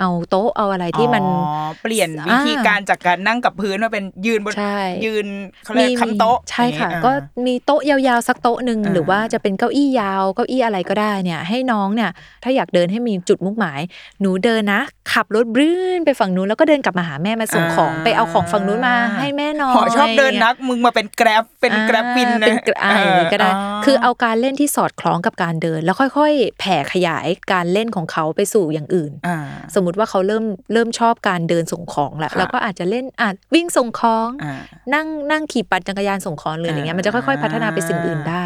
[0.00, 5.26] เอาโต๊ะเอาอะไรที่มันอ๋อเปลี่ยนวิธีการจากการนั่งกับพื้นมาเป็นยืนบนใช่ยืน
[5.64, 12.10] เขาเรียกคำโต๊ะใช่ค่ะอย่างเงี้ยก็อ่ามีโต๊ะยาวๆสักโต๊ะหนึ่งอ่าหรือว่าจะเป็นเก้าอี้ยาวเก้าอี้อะไรก็ได้เนี่ย ให้น้องเนี่ย
[12.42, 13.80] ถ้าอยากเดินให้มีจุดมุ่งหมาย
[14.20, 14.80] หนูเดินนะ
[15.12, 23.50] ขับรถบรื้นไปฝั่งนู้นแล้วก็เดินกลับมาหาแม่มาส่งของไปเอาของฝั่งนู้นมาให้แม่หน่อยหอชอบเดินนักมึงมาเป็นแกร็บเป็นแกร็บวินอ่านะเป็นกราอะไรอย่างงี้ก็ได้
[23.82, 29.38] เคือเอาการเล่นที่สอดคล้องกับการเดิน แล้วค่อย ๆ แผ่ขยายการเล่นของเขาไปสู่อย่างอื่นอ่า
[29.74, 34.54] สมมุติว่าเขาเริ่มเริ่มชอบการเดินส่งของแล้วค่ะเราก็อาจจะเล่นอาจวิ่งส่งของอ่า
[34.94, 38.44] นั่งนั่งขี่ปั่นจักรยานส่งของหรืออะไรเงี้ยมันจะค่อยๆ พัฒนาไปสิ่งอื่นได้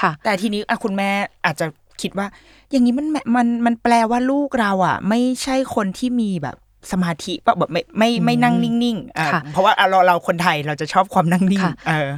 [0.00, 1.10] ค่ะ แต่ทีนี้อะคุณแม่
[1.46, 1.66] อาจจะ
[2.02, 2.26] คิดว่า
[2.70, 6.56] อย่างนี้มันมันมันแปลว่าลูกเราอะ ไม่ใช่คนที่มีแบบ
[6.92, 12.10] สมาธิปะแบบไม่ไม่ไม่นั่งนิ่งๆอะค่ะเพราะว่าอะเราเราคนไทยเราจะชอบความนั่งนิ่งค่ะเออ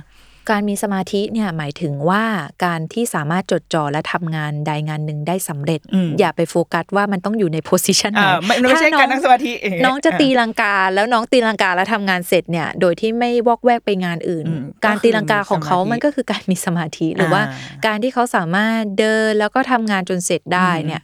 [0.51, 2.25] การมีสมาธิเนี่ยหมายถึงว่า
[2.65, 21.03] การที่สามารถจดจ่อและทำงานใดงานหนึ่งได้สำเร็จอืมอย่าไปโฟกัสว่ามันต้องอยู่ในโพสิชันไหนอ่าไม่ไม่ใช่ถ้การนั่งสมาธิเน้องจะตีลังกาแล้วน้องตีลังกาแล้วทำงานเสร็จเนี่ย โดยที่ไม่วอกแวกไปงานอื่นอืมการก็คือตีลังกาของเขามีสมาธิมันก็คือการมีสมาธิหรือว่าอ่า การที่เขาสามารถเดินแล้วก็ทำงานจนเสร็จได้อืมเนี่ย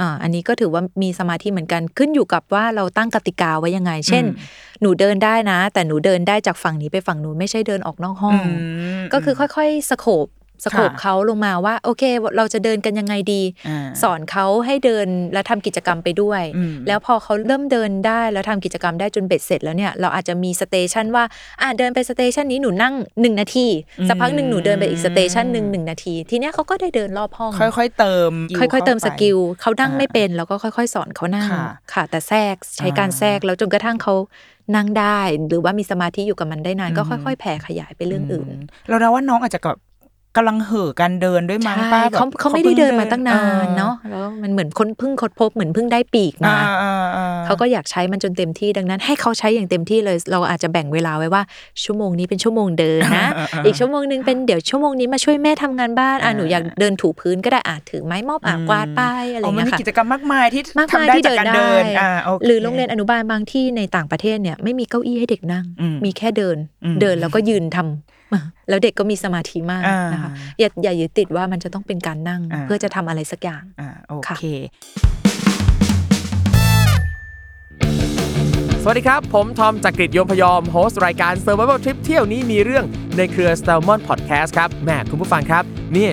[0.00, 8.34] อ่าอันนี้ก็ถือว่ามีสมาธิเหมือนกันขึ้นอยู่กับว่าเราตั้งกติกาไว้ยังไง เช่นอืมหนูเดินได้นะ แต่หนูเดินได้จากฝั่งนี้ไปฝั่งนู้นไม่ใช่เดินออกนอกห้อง
[8.98, 10.26] มก็คือค่อยๆ scope
[10.64, 12.02] scope ค่ะเขาลงมาว่า โอเค
[12.36, 21.24] เราจะเดินกันยังไงดีอ่าสอนเขาให้เดินและทำกิจกรรมไปด้วยอืมแล้วพอเขาเริ่มเดินได้แล้วทำกิจกรรมได้จนเบ็ดเสร็จแล้วเนี่ยเราอาจจะมี station ว่า
[21.60, 23.66] อะเดินไป station นี้หนูนั่งหนึ่งนาที
[24.08, 34.14] สักพักหนึ่งหนูเดินไปอีกสเตชันหนึ่งหนึ่งนาที ทีเนี้ยเขาก็ได้เดินรอบห้อง ค่อยๆเติม ค่อยๆเติมสข้าไปกิลเขานั่งอ่าไม่เป็นแล้วก็ค่อยๆ สอนเขานั่งค่ะค่ะแต่แทรกใช้การอ่าแทรกแล้วจนกระทั่งเขา
[34.76, 39.76] นั่งได้ หรือว่ามีสมาธิอยู่กับมันได้นานก็อืมค่อย ๆ แผ่ขยายไปเรื่องอื่นมเราเดาว่าน้องอาจจะกับ
[40.36, 51.42] กำลังเห่อการเดินด้วยมั้งใช่ป้าแบบเขาเขาไม่ได้เดินมาตั้งนานออเนาะแล้วมันเหมือนคนเพิ่งคดพบเหมือนเพิ่งได้ปีกอ่ามาอ่าอ่เขาก็อยากใช้มันจนเต็มที่ดังนั้น ให้เขาใช้อย่างเต็มที่เลย เราอาจจะแบ่งเวลาไว้ว่า
[51.84, 59.02] ชั่วโมงนี้เป็นชั่วโมงเดินนะอ่าอ่าอีกชั่วโมงนึงเป็นเดี๋ยวชั่วโมงนี้มาช่วยแม่ทำงานบ้านอะอ่าหนูอยากเดินถูพื้นก็ได้อาจถือไม้มอบอะกวาดไป
[59.34, 68.17] อะไรอย่างมันเงี้ยมีค่ะกิจกรรมมากมายที่มากมายทำได้ที่จากเดินการได้เดินอ่าโคหรือโรงเรียนอนุบาลบางที่ในต่างประเทศเนี่ยไม่มีเก้าอี้ให้เด็กนั่งอืมมีแค่เดินอืมเดินแล้วก็ยืนทำ
[68.68, 70.30] แล้วเด็กก็มีสมาธิมากอ่านนะคะ
[70.60, 74.44] อย่าอย่ายึดติดว่ามันจะต้องเป็นการนั่งอ่าเพื่อจะทำอะไรสักอย่างอ่าโอค่ะเค
[78.82, 82.84] สวัสดีครับ ผมทอมจากกรีฑโยมพยอมโฮสต์รายการ Survival Trip เที่ยวนี้มีเรื่อง
[83.16, 85.64] ในเครือ s t a l m o n Podcast ครับแหม่คุณผู้ฟังครับ
[85.96, 86.08] นี่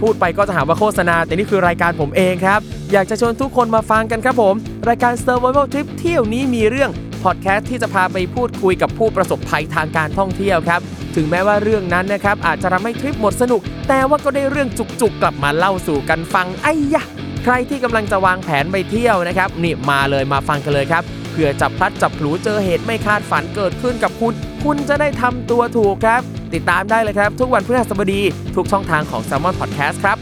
[0.00, 2.60] พูดไปก็จะหาว่าโฆษณา แต่นี่คือรายการผมเองครับ
[2.92, 4.54] อยากจะชวนทุกคนมาฟังกันครับผม
[4.88, 6.90] รายการ Survival Trip เที่ยวนี้มีเรื่อง
[7.24, 10.80] พอดแคสต์ที่จะพาไปพูดคุยกับผู้ประสบภัยทางการท่องเที่ยวครับ
[11.16, 17.04] ถึงแม้ว่าเรื่องนั้นนะครับอาจจะทำให้ทริปหมดสนุก แต่ว่าก็ได้เรื่องจุกๆ กลับมาเล่าสู่กันฟังไอ้ยะ
[17.44, 26.22] ใครที่กำลังจะวางแผนไปเที่ยวนะครับนี่มาเลยมาฟังกันเลยครับเผื่อจับพลัดจับผลูเจอเหตุไม่คาดฝันเกิดขึ้นกับคุณ คุณจะได้ทำตัวถูกครับ
[26.54, 28.20] ติดตามได้เลยครับ ทุกวันพฤหัสบดี
[28.56, 30.16] ทุกช่องทางของ s ซ l m o n Podcast ครับ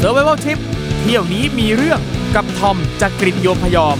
[0.00, 0.58] Survival Trip
[1.00, 2.00] เที่ยวนี้มีเรื่อง
[2.34, 3.96] กับทอมจากกรีฑโยมพยอม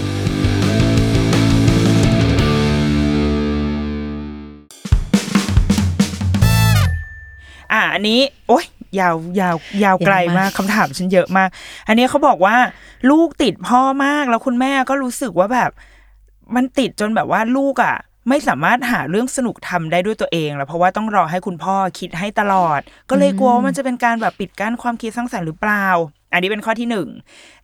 [7.95, 8.65] อ่าอันนี้ โอ๊ย
[8.99, 11.49] ยาวยาวยาวไกลยาวมามากกคำถามฉันเยอะมาก
[11.87, 12.55] อันนี้เขาบอกว่า
[13.11, 15.71] ลูกติดพ่อมากแล้วคุณแม่ก็รู้สึกว่าแบบ
[16.55, 17.95] มันติดจนแบบว่าลูกอะ
[18.29, 22.79] ไม่สามารถหาเรื่องสนุกทำได้ด้วยตัวเองแล้วเพราะว่าต้องรอให้คุณพ่อคิดให้ตลอด
[23.09, 25.87] ก็เลยกลัวว่ามันจะเป็นการแบบปิดกั้นความคิดสร้างสรรค์หรือเปล่า
[26.35, 27.07] อันนี้เป็นข้อที่หนึ่ง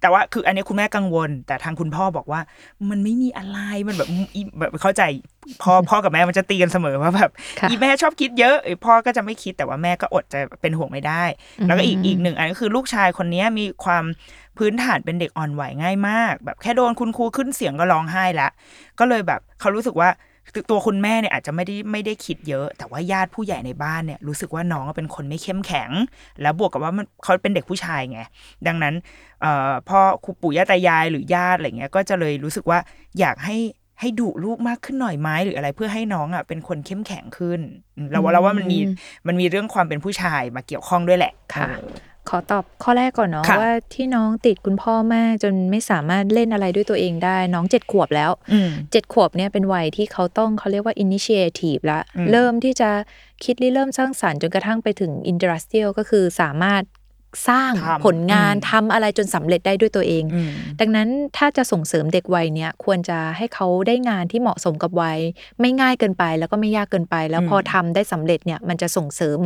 [0.01, 2.41] แต่ว่าคืออันนี้คุณแม่กังวล แต่ทางคุณพ่อบอกว่า
[2.89, 5.03] มันไม่มีอะไรมันแบบอีแบบเข้าใจ
[5.61, 11.23] พ่อพ่อกับแม่มันจะตีกันเสมอว่าแบบค่ะอีแม่ชอบคิดเยอะไอ้พ่อก็จะไม่คิดแต่ว่าแม่ก็อดจะเป็นห่วงไม่ได้
[11.67, 14.03] แล้วก็อีกอีกหนึ่งอันก็คือลูกชายคนนี้มีความ
[14.57, 18.49] พื้นฐานเป็นเด็กอ่อนไหวง่ายมาก แบบแค่โดนคุณครูขึ้นเสียงก็ร้องไห้ละ
[18.99, 20.09] ก็เลยแบบเขารู้สึกว่า
[20.69, 25.89] ตัวคุณแม่เนี่ยอาจจะไม่ได้ไม่ได้คิดเยอะ แต่ว่าญาติผู้ใหญ่ในบ้านเนี่ยรู้สึกว่าน้องเป็นคนไม่เข้มแข็ง
[26.41, 28.19] แล้วบวกกับว่ามันเขาเป็นเด็กผู้ชายไง
[28.67, 28.93] ดังนั้น
[29.41, 32.79] เอ่อพ่อครูปู่ย่าตายายหรือญาติอะไรเงี้ยก็จะเลยรู้สึกว่า
[33.19, 33.57] อยากให้
[33.99, 37.59] ให้ดุลูกมากขึ้นหน่อยไหมหรืออะไรเพื่อให้น้องอะเป็นคนเข้มแข็งขึ้น
[37.97, 38.79] อืมเราว่าเราว่ามันมี
[39.27, 52.89] มันมีเรื่องความเป็นผู้ชายมาเกี่ยวข้องด้วยแหละค่ะเออ ขอตอบข้อแรกก่อนเนาะค่ะว่าที่น้องติดคุณพ่อมากจนไม่สามารถเล่นอะไรด้วยตัวเองได้ น้องเจ็ดขวบแล้วอืมเจ็ดขวบเนี่ยเป็นวัยที่เขาต้องเขาเรียกว่า initiative ละอืมเริ่มที่จะ
[53.43, 56.83] คิดริเริ่มสร้างสรรค์จนกระทั่งไปถึง industrial ก็คือสามารถ
[57.49, 65.19] สร้างทำผลงานอืมทำอะไรจนสำเร็จได้ด้วยตัวเองอืมดังนั้นถ้าจะส่งเสริมเด็กวัยเนี้ยควรจะให้เขาได้งานที่เหมาะสมกับวัย
[65.59, 69.39] ไม่ง่ายเกินไปแล้วก็ไม่ยากเกินไป แล้วอืมพอทำได้สำเร็จเนี่ยมันจะส่งเสริม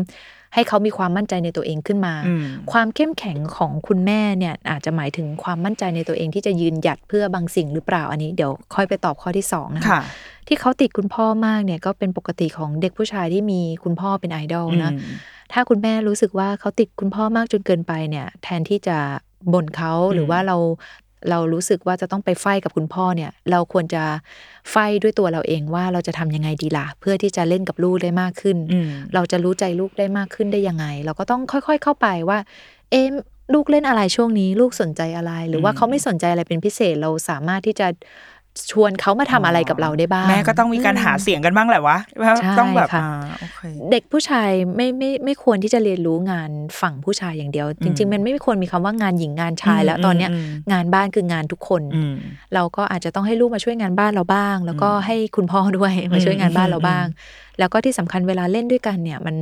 [0.56, 10.02] ให้เขามีความมั่นใจในตัวเองขึ้นมาอืมความเข้มแข็งของคุณแม่เนี่ยอาจจะหมายถึงความมั่นใจในตัวเองที่จะยืนหยัดเพื่อบางสิ่งหรือเปล่าอันนี้เดี๋ยวค่อยไปตอบข้อที่สองนะคะค่ะ
[10.48, 15.16] ที่เขาติดคุณพ่อมากเนี่ยก็เป็นปกติของเด็กผู้ชายที่มีคุณพ่อเป็นไอดอลนะอืม
[15.54, 18.98] ถ้าคุณแม่รู้สึกว่าเขาติดคุณพ่อมากจนเกินไปเนี่ย แทนที่จะ
[19.54, 20.58] บ่นเขาหรือว่าเรา
[21.30, 24.04] เรารู้สึกว่าจะต้องไปไฟกับคุณพ่อเนี่ย เราควรจะ
[24.72, 32.40] ไฟด้วยตัวเราเองว่าเราจะทำยังไงดีล่ะ เพื่อที่จะเล่นกับลูกได้มากขึ้นอืมเราจะรู้ใจลูกได้มากขึ้นได้ยังไง เราก็ต้องค่อย ๆ เข้าไปว่า
[32.92, 33.08] เอ๊ะ
[33.54, 37.88] ลูกเล่นอะไรช่วงนี้ ลูกสนใจอะไร หรือว่าอืมเขาไม่สนใจอะไรเป็นพิเศษเราสามารถที่จะ
[38.72, 43.60] ชวนเขามาทำอะไรกับเราได้บ้าง แม่ก็ต้องมีการหาเสียงกันบ้างแหละวะว่าใช่ต้องแบบค่ะอ่าโอเค
[43.92, 52.16] เด็กผู้ชายไม่ไม่ไม่ควรที่จะเรียนรู้งานฝั่งผู้ชายอย่างเดียว จริง ๆ มันไม่ควรมีคำว่างานหญิงงานชาย แล้วตอนเนี้ยอืมงานบ้านคืองานทุกคนอืม
[52.54, 57.06] เราก็อาจจะต้องให้ลูกมาช่วยงานบ้านเราบ้าง แล้วก็ให้คุณพ่อด้วยมาช่วยงานบ้านเราบ้าง
[57.60, 59.36] แล้วก็ที่สำคัญเวลาเล่นด้วยกันเนี่ยมัน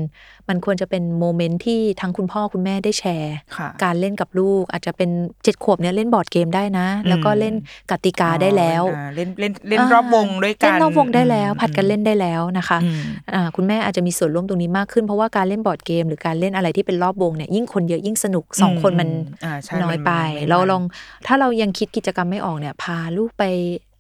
[0.50, 5.10] มันควรจะเป็นโมเมนต์ที่ทั้งคุณพ่อคุณแม่ได้แชร์ค่ะการเล่นกับลูกอาจจะเป็น
[5.44, 7.54] เจ็ดขวบเนี่ยเล่นบอร์ดเกมได้นะ แล้วก็เล่น
[7.92, 13.02] กติกาได้แล้วอ่าเล่นเล่นเล่นรอบวงด้วยกันเล่นรอบวงได้แล้วอืมผัดกันเล่นได้แล้วนะคะอืม
[13.34, 19.10] อ่าคุณแม่อาจจะมีส่วนร่วมตรงนี้มากขึ้นเพราะว่าการเล่นบอร์ดเกม หรือการเล่นอะไรที่เป็นรอบวงเนี่ยยิ่งคนเยอะยิ่งสนุกสองคนมัน
[19.46, 20.84] อ่าใช่น้อยมันไปไม่เรามันลอง
[21.28, 23.44] ถ้าเรายังคิดกิจกรรมไม่ออกเนี่ยพาลูกไป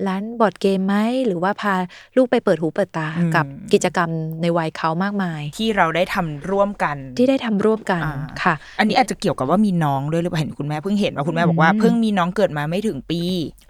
[0.08, 0.96] ร้านบอร์ดเกมไหม
[1.28, 1.76] หรือว่าพา
[2.18, 4.10] ลูกไปเปิดหูเปิดตาอืมกับกิจกรรม
[4.42, 13.22] ในวัยเขามากมาย ที่เราได้ทำร่วมกันที่ได้ทำร่วมกันอ่าค่ะ อันนี้อาจจะเกี่ยวกับว่ามีน้องด้วยหรือเปล่าเห็นคุณแม่เพิ่งเห็นว่าคุณแม่บอกว่าอืมเพิ่งมีน้องเกิดมาไม่ถึงปี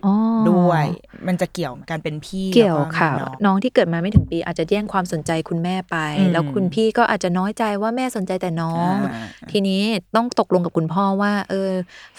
[0.06, 0.14] อ๋อ
[0.50, 0.86] ด้วย
[1.28, 9.82] มันจะเกี่ยวกับการเป็นพี่เกี่ยวแล้ค่ะมีน้องน้องที่เกิดมาไม่ถึงปี อาจจะแย่งความสนใจคุณแม่ไปอืมแล้วคุณพี่ก็อาจจะน้อยใจว่าแม่สนใจแต่น้องอ่าทีนี้
[10.16, 11.70] ต้องตกลงกับคุณพ่อว่า เออ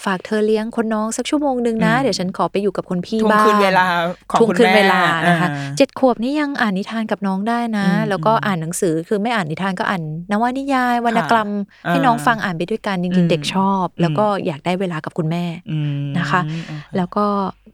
[0.05, 3.85] ฝากเธอเลี้ยงคนน้องสักชั่วโมงหนึ่งนะอืมเดี๋ยวฉันขอไปอยู่กับคนพี่ทวงบ้างคืนเวลา
[4.31, 11.49] ของทวงคุณคืนแม่เวลานะคะอ่าเจ็ดขวบนี่ยังอ่านนิทานกับน้องได้นะอืมแล้วก็อ่านหนังสือคือไม่อ่านนิทานก็อ่านนวนิยายวรรณกรรม
[11.85, 17.25] อ่าให้น้องฟังอ่านไปด้วยกันจอืริงมๆเด็กชอบ แล้วก็อยากได้เวลากับคุณแม่อืมนะคะโอเคแล้วก็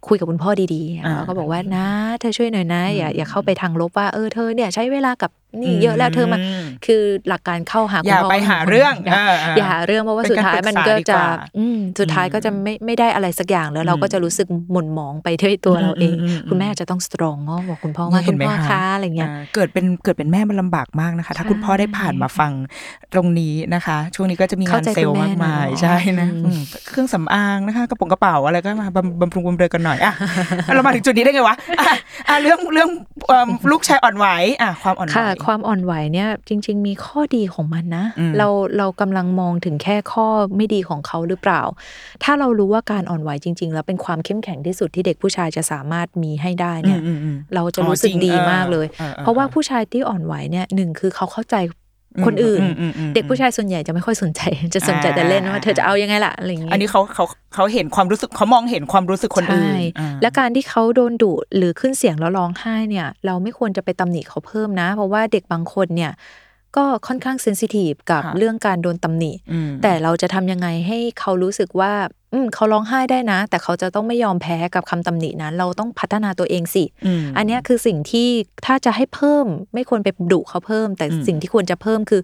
[0.08, 1.88] คุยกับคุณพ่อดีๆอ่าแล้วก็บอกว่านะ
[2.20, 6.42] เธอช่วยหน่อยนะ อย่าอืมอย่าเข้าไปทางลบว่าเออเธอเนี่ยใช้เวลากับนี่เยอะแล้วเธอมาม
[6.86, 22.52] คือหลักการเข้าหาคุณอย่าพ่อไปก็หาเรื่องอย่าเออเอออย่าหาเรื่องเพราะว่าเป็นสุดท้ายการปรึกมันษาก็ดีกจะว่าอืมสุดท้ายก็จะไม่ไม่ได้อะไรสักอย่างแล้วเราก็จะรู้สึกหม่นหมองไปด้วยตัวเราเองอืมอืมอืมคุณแม่อาจจะต้องสตรองเนาะบอกคุณพ่อว่าเห็คุนณไหมพ่อคะคะอะไรเงี้ยอ่าเกิดเป็นเกิดเป็นแม่มันลำบากมากนะคะ ถ้าคุณพ่อได้ผ่านมาฟัง
[23.14, 26.60] ตรงนี้นะคะ ช่วงนี้ก็จะมีงานเข้าใจเซลล์คุณแม่มากมายเนอะใช่นะอืมอืม
[26.90, 30.14] เครื่องสำอางนะคะกระโป๋องกระเป๋าอะไรก็มาบำบำรุงบำเรอกันหน่อยอะ
[30.76, 31.96] เรามาถึงจุดนี้ได้ไงวะอะ
[32.28, 32.90] อะเรื่องเรื่อง
[33.28, 34.28] เอิ่มลูกชายอ่อนไหว
[34.62, 41.62] อะความอ่อนไหวค่ะ ความอ่อนไหวเนี่ย จริง ๆ มีข้อดีของมันนะอืมเราเรากำลังมองถึงแค่ข้อไม่ดีของเขาหรือเปล่า
[42.24, 51.56] ถ้าเรารู้ว่าการอ่อนไหวจริง ๆ แล้วเป็นความเข้มแข็งที่สุดที่เด็กผู้ชายจะสามารถมีให้ได้เนี่ยอืมอืมเราจะรู้สึกอ๋อจริงดีเออมากเลยเออเออเพราะว่าผู้ชายที่อ่อนไหวเนี่ยหนึ่งคือเขาเข้าใจ
[52.26, 54.42] คนอื่นมอืมอืมเด็กผู้ชายส่วนใหญ่จะไม่ค่อยสนใจ
[54.76, 66.12] จะสนใจแต่เล่นว่าเธอจะเอายังไงล่ะอะไรอย่างเงี้ยอันนี้เขาเขาเขาเห็นความรู้สึกเขามองเห็นความรู้สึกคนอื่นใช่อ่าและการที่เขาโดนดุหรือขึ้นเสียงแล้วร้องไห้เนี่ย เราไม่ควรจะไปตำหนิเขาเพิ่มนะ เพราะว่าเด็กบางคนเนี่ย
[66.78, 71.94] ก็ค่อนข้างเซนซิทีฟกับค่ะเรื่องการโดนตำหนิอืมแต่เราจะทำยังไงให้เขารู้สึกว่า
[72.34, 76.84] อืมเขาร้องไห้ได้นะ แต่เขาจะต้องไม่ยอมแพ้กับคำตำหนินั้น เราต้องพัฒนาตัวเองสิ
[77.24, 78.28] มอันเนี้ยคือสิ่งที่
[78.66, 82.22] ถ้าจะให้เพิ่มไม่ควรไปดุเขาเพิ่ม แต่อืมสิ่งที่ควรจะเพิ่มคือ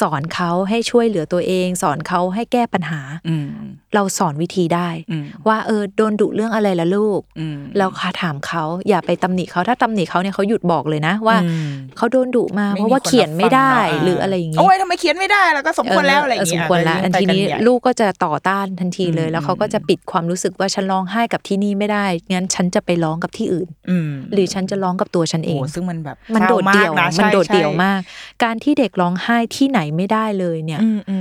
[0.00, 3.50] สอนเขาให้ช่วยเหลือตัวเอง สอนเขาให้แก้ปัญหาอืม
[3.94, 28.00] เราสอนวิธีได้อืมว่าเออโดนดุเรื่องอะไรละลูกอืมเราคาถามเขาอย่าไปตำหนิเขาถ้าตำหนิเขาเนี่ยเขาหยุดบอกเลยนะว่าอืมเขาโดนดุมาไม่เพราะว่ามีคนเขียนไม่ได้รับฟังเนอะหรืออะไรอย่างงี้โอ้ยทำไมเขียนไม่ได้แล้วก็สมควรแล้วอะไรอย่างเสเงี้มยควรแล้วก็อันไปทีกันี้ใหญ่ลูกก็จะต่อต้านทันทีเลยอืมแล้วเขาก็จะปิดความรู้สึกว่าฉันร้องไห้กับที่นี่ไม่ได้งั้นฉันจะไปร้องกับที่อื่นอืมหรือฉันจะร้องกับตัวฉันเอโอ้งซึ่งมันแบบมันศร้าโดดเดี่ยวากะมันโดดใช่เดี่ยวใช่มาก
[28.44, 31.18] การที่เด็กร้องไห้ที่ไหนไม่ได้เลยเนี่ยอื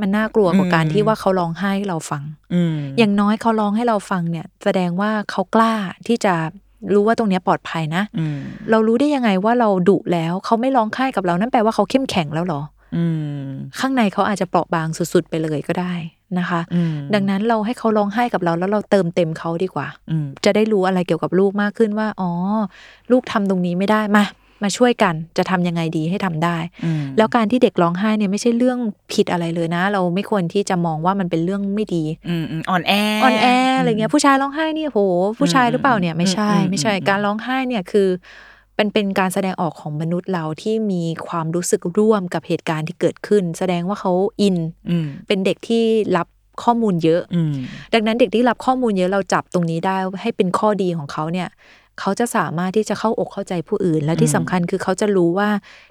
[0.00, 2.22] มอืมมันน่ากลัวกว่าการอืมที่ว่าเขาร้องไห้ให้เราฟัง
[2.54, 5.74] อืมอย่างน้อยเขาร้องให้เราฟังเนี่ย แสดงว่าเขากล้า
[6.06, 6.34] ที่จะ
[6.94, 8.38] รู้ว่าตรงเนี้ยปลอดภัยนะอืม
[8.70, 12.62] เรารู้ได้ยังไงว่าเราดุแล้วเขาไม่ร้องไห้กับเรานั่นแปลว่าเขาเข้มแข็งแล้วเหรอ
[12.96, 13.04] อื
[13.42, 13.46] ม
[13.80, 15.94] ข้างในเขาอาจจะเปราะบางสุดๆไปเลยก็ได้
[16.38, 22.30] นะคะอืมดังนั้นเราให้เขาร้องไห้กับเราแล้วเราเติมเต็มเขาดีกว่าอืมจะได้รู้อะไรเกี่ยวกับลูกมากขึ้นว่า อ๋อ
[23.10, 24.24] ลูกทำตรงนี้ไม่ได้มา
[24.62, 28.78] มาช่วยกันจะทำยังไงดีให้ทำได้อืมแล้วการที่เด็กร้องไห้เนี่ยไม่ใช่เรื่อง
[29.12, 32.92] ผิดอะไรเลยนะ เราไม่ควรที่จะมองว่ามันเป็นเรื่องไม่ดีอืมอืมอ่อนแอ
[33.22, 33.46] อ่อนแอ
[33.78, 35.00] อะไรเงี้ยผู้ชายร้องไห้เนี่ยโห
[35.38, 38.08] ผู้ชายหรือเปล่าเนี่ยไม่ใช่อืมไม่ใช่อืมการร้องไห้เนี่ยคือ
[38.76, 44.56] เป็นเป็นการแสดงออกของมนุษย์เราที่มีความรู้สึกร่วมกับเหตุการณ์ที่เกิดขึ้น แสดงว่าเขาอิน
[44.90, 45.84] อืมเป็นเด็กที่
[46.16, 46.28] รับ
[46.62, 47.52] ข้อมูลเยอะอืม
[47.94, 51.48] ดังนั้นเด็กที่รับข้อมูลเยอะเราจับตรงนี้ได้ให้เป็นข้อดีของเขาเนี่ย
[52.00, 55.48] เขาจะสามารถที่จะเข้าอกเข้าใจผู้อื่น และที่อืมสำคัญคือเขาจะรู้ว่า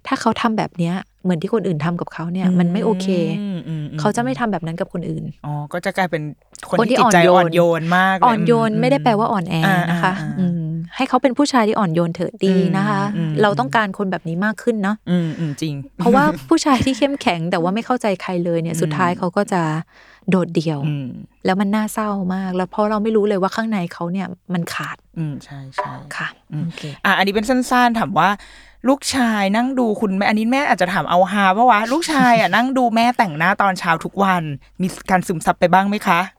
[0.08, 3.08] ถ้าเขาทำแบบเนี้ยเหมือนที่คนอื่นทำกับเขาเนี่ย มันไม่โอเค
[3.42, 6.24] อืมอืมอืมเขาจะไม่ทำแบบนั้นกับคนอื่นอ๋อก็จะกลายเป็น
[6.70, 10.64] คนคนที่ที่จิตใจอ่อ่ออนนโยโยนนมากเลยอ่อนโยนอืไม่ได้แปลว่าอ่อนแออ่านะคะอ่าอืม
[10.96, 19.62] ให้เขาเป็นผู้ชายที่อ่อนโยนเถอะดีนะคะอืมอืมเราต้องการคนแบบนี้มากขึ้นเนาะอืมอืมจริง เพราะว่าผู้ชายที่เข้มแข็งแต่ว่าไม่เข้าใจใครเลยเนี่ย สุดท้ายเขาก็จะ
[20.32, 21.10] โดดเดี่ยวอืม
[21.46, 28.30] แล้วมันน่าเศร้ามาก แล้วเพราะเราไม่รู้เลยว่าข้างในเขาเนี่ยมันขาด อืมใช่ใช่ค่ะอืมโอเคอะอันนี้เป็นสั้นๆถามว่า
[28.88, 34.44] ลูกชายนั่งดูคุณแม่อันนี้แม่อาจจะถามเอาฮาเพราะว่าลูกชายอะนั่งดูแม่แต่งหน้าตอนเช้าทุกวัน
[34.82, 36.20] มีการซึมซับไปบ้างไหมคะ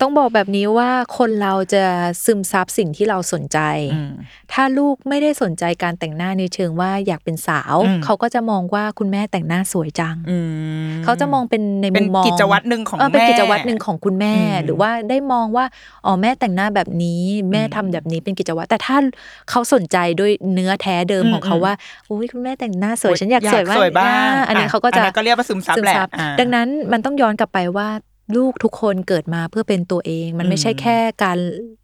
[0.00, 1.84] ต้องบอกแบบนี้ว่าคนเราจะ
[2.24, 3.58] ซึมซับสิ่งที่เราสนใจ
[3.94, 4.12] อืม
[4.52, 10.36] ถ้าลูกไม่ได้สนใจการแต่งหน้าในเชิงว่าอยากเป็นสาวอืมเขาก็จะมองว่าคุณแม่แต่งหน้าสวยจังอื
[10.88, 15.64] มเขาจะมองเป็นในเป็มุนมมองกิจวัตรหนึ่งของเเป็นแม่กิจวัตรหนึ่งของคุณแม่อืมหรือว่าได้มองว่า
[16.06, 18.96] อ๋อแม่แต่งหน้าแบบนี้แม่ทำแบบนี้เป็นกิจวัตรแต่ถ้า
[19.50, 21.74] เขาสนใจด้วยเนื้อแท้เดิมอืมของเขาว่า
[22.10, 27.88] อุ้ยคุณแม่แต่งหน้าสวยฉันอยากสวยบ้างสวยบ้างอะอันนี้เขาก็จะอันนั้นก็เรียกว่าซึมซับแหละอ่าดังนั้นมันต้องย้อนกลับไปว่า
[28.36, 31.38] ลูกทุกคนเกิดมาเพื่อเป็นตัวเอง มันไม่ใช่อืมแค่การ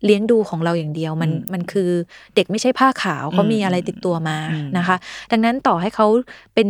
[0.04, 1.90] เลี้ยงดูของเราอย่างเดียว มันอืมมันคือ
[2.34, 4.96] เด็กไม่ใช่ผ้าขาวเขามีอะไรติดตัวมาอืมนะคะ
[5.30, 6.06] ดังนั้นต่อให้เขา
[6.54, 6.68] เป็น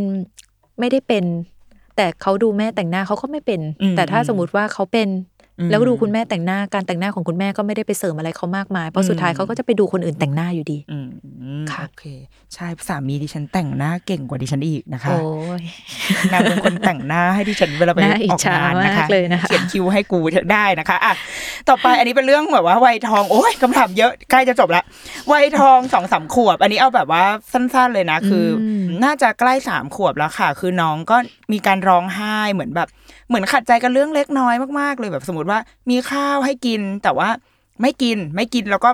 [0.81, 1.25] ไม่ได้เป็น
[1.97, 5.36] แต่เขาดูแม่แต่งหน้าเขาก็ไม่เป็นอืมแต่ถ้าสมมติว่าเขาเป็นอืม
[5.71, 11.09] แล้วดูคุณแม่แต่งหน้าการแต่งหน้าของคุณแม่ก็ไม่ได้ไปเสริมอะไรเขามากมายเพราะสุดท้ายอืมเขาก็จะไปดูคนอื่นแต่งหน้าอยู่ดีอืม
[11.71, 12.05] ค่ะโอเค
[12.55, 15.23] ใช่สามีดิฉันแต่งหน้าเก่งกว่าดิฉันอีกนะคะโอ้
[15.61, 15.63] ย
[16.33, 20.21] นางเป็นคนแต่งหน้าให้ดิฉันเวลาไปน่าอิอจอกฉางานนะคะมากเลยนะคะเขียนคิวให้กู
[20.53, 21.15] ได้นะคะอะ
[21.69, 24.83] ต่อไปอันนี้เป็นเรื่องแบบว่าวัยทองโอ้ยคำถามเยอะใกล้จะจบละ
[25.33, 31.17] วัยทองสองสามขวบ อันนี้เอาแบบว่าสั้น ๆเลยนะ คืออมน่าจะใกล้สามขวบแล้วค่ะ คือน้องก็
[31.53, 32.89] มีการร้องไห้เหมือนแบบ
[33.29, 35.59] เหมือนขัดใจกันเรื่องเล็กน้อยมากๆเลยแบบสมมติว่า
[35.91, 37.29] มีข้าวให้กินแต่ว่า
[37.83, 38.91] ไม่กินไม่กินแล้วก็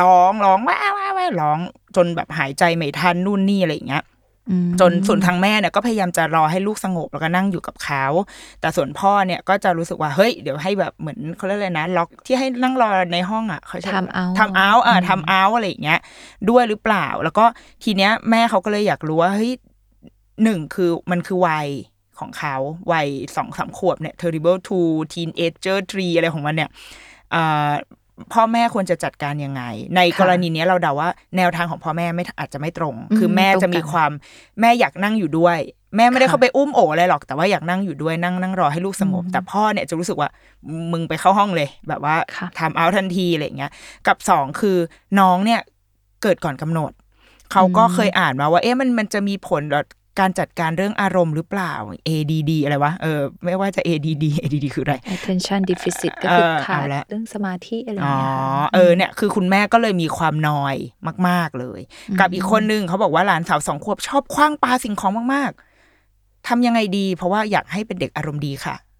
[0.00, 1.58] ร้องร้องว้าวว้าวว้าวร้อง
[1.96, 4.04] จนแบบหายใจไม่ทันนู่นนี่อะไรอย่างเงี้ย
[4.50, 8.04] อืมจนส่วนทางแม่เนี่ยก็พยายามจะรอให้ลูกสงบแล้วก็นั่งอยู่กับเขา
[8.60, 16.00] แต่ส่วนพ่อเนี่ยก็จะรู้สึกว่าเฮ้ยเดี๋ยวให้แบบเหมือนเขาเรียกอะไรนะล็อกที่ให้นั่งรอในห้องอะเขาใช้ทำเอาทำเอาอะทำเอาอะไรอย่างเงี้ย
[16.50, 17.44] ด้วยหรือเปล่า แล้วก็
[17.84, 19.52] ทีเนี้ยแม่เขาก็เลยอยากรู้ว่าเฮ้ย
[20.42, 21.68] หนึ่งคือมันคือวัย
[22.18, 22.56] ของเขา
[22.92, 26.70] วัยสองสามขวบเนี่ย terrible two teenager three อะไรของมันเนี่ย
[27.34, 27.70] อ่า
[28.32, 29.62] พ่อแม่ควรจะจัดการยังไง
[29.96, 34.10] ในค่ะกรณีเนี้ยเราเดาว่าแนวทางของพ่อแม่ไม่อาจจะไม่ตรงอืมคือแม่ตรงจะมีกันความ
[34.60, 35.58] แม่อยากนั่งอยู่ด้วย
[35.96, 40.28] แม่ไม่ได้ค่ะเข้าไปอุ้มโอบอะไรหรอกแต่ว่าอยากนั่งอยู่ด้วยนั่งนั่งรอให้ลูกสงบอืมแต่พ่อเนี่ยจะรู้สึกว่า
[40.92, 43.72] มึงไปเข้าห้องเลย แบบว่าค่ะทำเอาทันทีอะไรอย่างเงี้ย
[44.06, 44.76] กับสองคือ
[45.20, 45.60] น้องเนี่ย
[46.22, 46.92] เกิดก่อนกำหนด
[47.52, 49.82] เขาก็เคยอ่านมาว่า เอ๊ะมันมันจะมีผลต่อ
[50.18, 51.72] การจัดการเรื่องอารมณ์หรือเปล่า
[52.08, 60.76] ADD อะไรวะ เออ ไม่ว่าจะ ADD ADD คืออะไร attention deficit ก็คือเออขาดเอาละเรื่องสมาธิอะไรออ๋ย่าองเงี้ยค่ะเออ เนี่ย คือคุณแม่ก็เลยมีความนอย
[61.28, 61.80] มาก ๆ เลย
[62.20, 65.50] กับอีกคนนึงเขาบอกว่าหลานสาวสองขวบชอบคว้างปาสิ่งของมาก
[65.98, 68.91] ๆ ทำยังไงดี เพราะว่าอยากให้เป็นเด็กอารมณ์ดีค่ะอืมอะ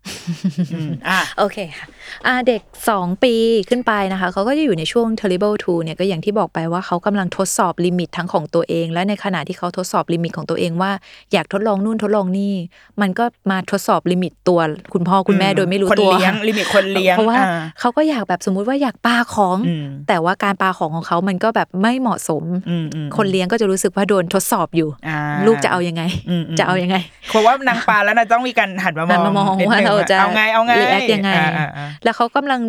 [1.38, 1.86] โอเคค่ะ
[2.26, 3.34] อ่าเด็ก 2 ปี
[3.68, 10.90] ขึ้นไปนะคะ เขาก็จะอยู่ในช่วง terrible two เนี่ยก็อย่างที่บอกไปว่าเขากำลังทดสอบ limit ทั้งของตัวเอง และในขณะที่เขาทดสอบ limit ของตัวเองว่า
[11.32, 12.52] อยากทดลองนู่นทดลองนี่
[13.00, 14.60] มันก็มาทดสอบ limit ตัว
[14.94, 26.96] คุณพ่อคุณแม่โดยไม่รู้คนตัวเลี้ยง limit คนเลี้ยงเพราะว่าอ่เขาก็อยากแบบสมมุติว่าอยากปาของอืมแต่ว่าการปาของของเขามันก็แบบไม่เหมาะสมอืมอืมคนเลี้ยงก็จะรู้สึกว่าโดนทดสอบอยู่อ่าลูกจะเอายังไงอืมอืมจะเอายังไง
[27.30, 32.60] เพราะว่านางปลาแล้วนะต้องมีการหันมามหัอนงมามองนิดว่านึงเราจะเอาไงเอาไง react ยังไงอ่าอ่าอ่าแล้วเขากำลัง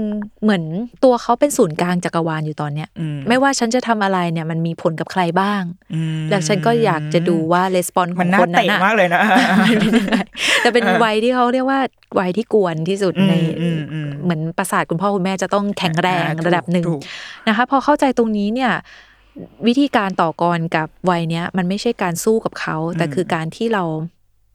[0.44, 0.64] เหมือน
[1.04, 5.62] ตัวเขาเป็นศูนย์กลางจักรวาลอยู่ตอนเนี้ยอืมไม่ว่าฉันจะทำอะไรเนี่ยมันมีผลกับใครบ้าง
[5.94, 9.22] อืมแล้วฉันก็อยากจะดูว่าレスปอนขมัอนงน่าคนนั้นเตะน่ะมากเลยนะ
[9.64, 10.16] มันเป็นยังไง
[10.62, 11.80] แต่เป็นเออวัยที่เขาเรียกว่า
[12.20, 17.02] วัยที่กวนที่สุดอืมในอืมอืมเหมือนประสาทคุณพ่อคุณแม่จะต้องแข็งแรงอ่าถูกระดับหนึ่งถูก
[17.48, 18.72] นะคะพอเข้าใจตรงนี้เนี่ย
[19.68, 23.84] วิธีการต่อกรกับวัยเนี้ยมันไม่ใช่การสู้กับเขา แต่คือการที่เรา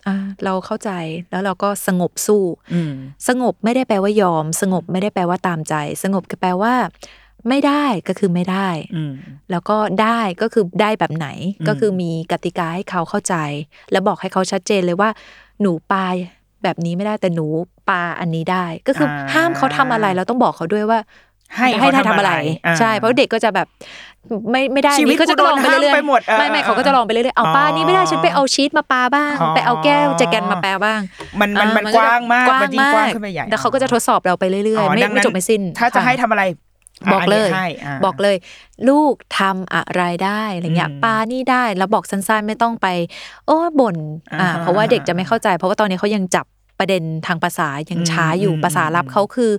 [0.09, 0.91] อ่าเราเข้าใจ
[1.31, 2.43] แล้วเราก็สงบสู้
[2.75, 2.93] อืม
[3.29, 6.75] สงบไม่ได้แปลว่ายอม สงบไม่ได้แปลว่าตามใจ สงบก็แปลว่า
[7.49, 9.13] ไม่ได้ก็คือไม่ได้อืม
[9.51, 11.29] แล้วก็ได้ก็คือได้แบบไหน
[11.61, 13.35] อืมก็คือมีกติกาให้เขาเข้าใจ
[13.93, 15.11] แล้วบอกให้เขาชัดเจนเลยว่า
[15.61, 16.07] หนูปา
[16.63, 17.47] แบบนี้ไม่ได้แต่หนู
[17.89, 20.99] ปาอันนี้ได้ ก็คืออาห้ามเขาทำอะไรเราต้องบอกเขาด้วยว่า
[21.57, 22.33] ให้ให้เขาทำอะไร
[22.67, 23.67] อ่าใช่เพราะเด็กก็จะแบบ
[24.51, 31.01] ไม่ไม่ได้ชีวิตนี่ก็จะกูโดนลองไปเรื่อยห้ามไปหมดเออๆไม่ไม่เขาก็จะลองไปเรื่อยๆเอาอ๋อป้านี่ไม่ได้ฉันไปเอาชีตมาปาบ้างอ๋อไปเอาแก้วแจกันมาแปลบ้าง
[31.41, 36.45] มันมันอ่มันก็กว้างมากกว้างมันยิ่งมากว้างขึ้นไปใหญ่แล้วเขาก็จะทดสอบเราไปเรื่อยๆไม่ดังไม่จบไม่สิ้น ถ้าจะค่ให้ทำอะไร
[37.13, 38.37] บอกเลยนนี้ให้าบอกเลย
[38.89, 42.87] ลูกทำอะไรได้อะไรเงี้ยอืมปานี่ได้แล้วบอกสั้นๆไม่ต้องไป
[43.47, 43.97] โอ้บ่น
[44.33, 46.47] อ่าอ่าเพราะว่าเด็กจะไม่เข้าใจ เพราะว่าตอนนี้เขายังจับ
[46.79, 49.53] ประเด็นทางภาษายังอืมช้าอยู่อืมภาษาลับเขาคือ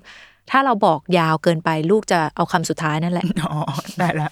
[0.51, 3.61] ถ้าเราบอกยาวเกินไปลูกจะเอาคำสุดท้ายนั่นแหละอ๋อ
[3.99, 4.29] ได้ละ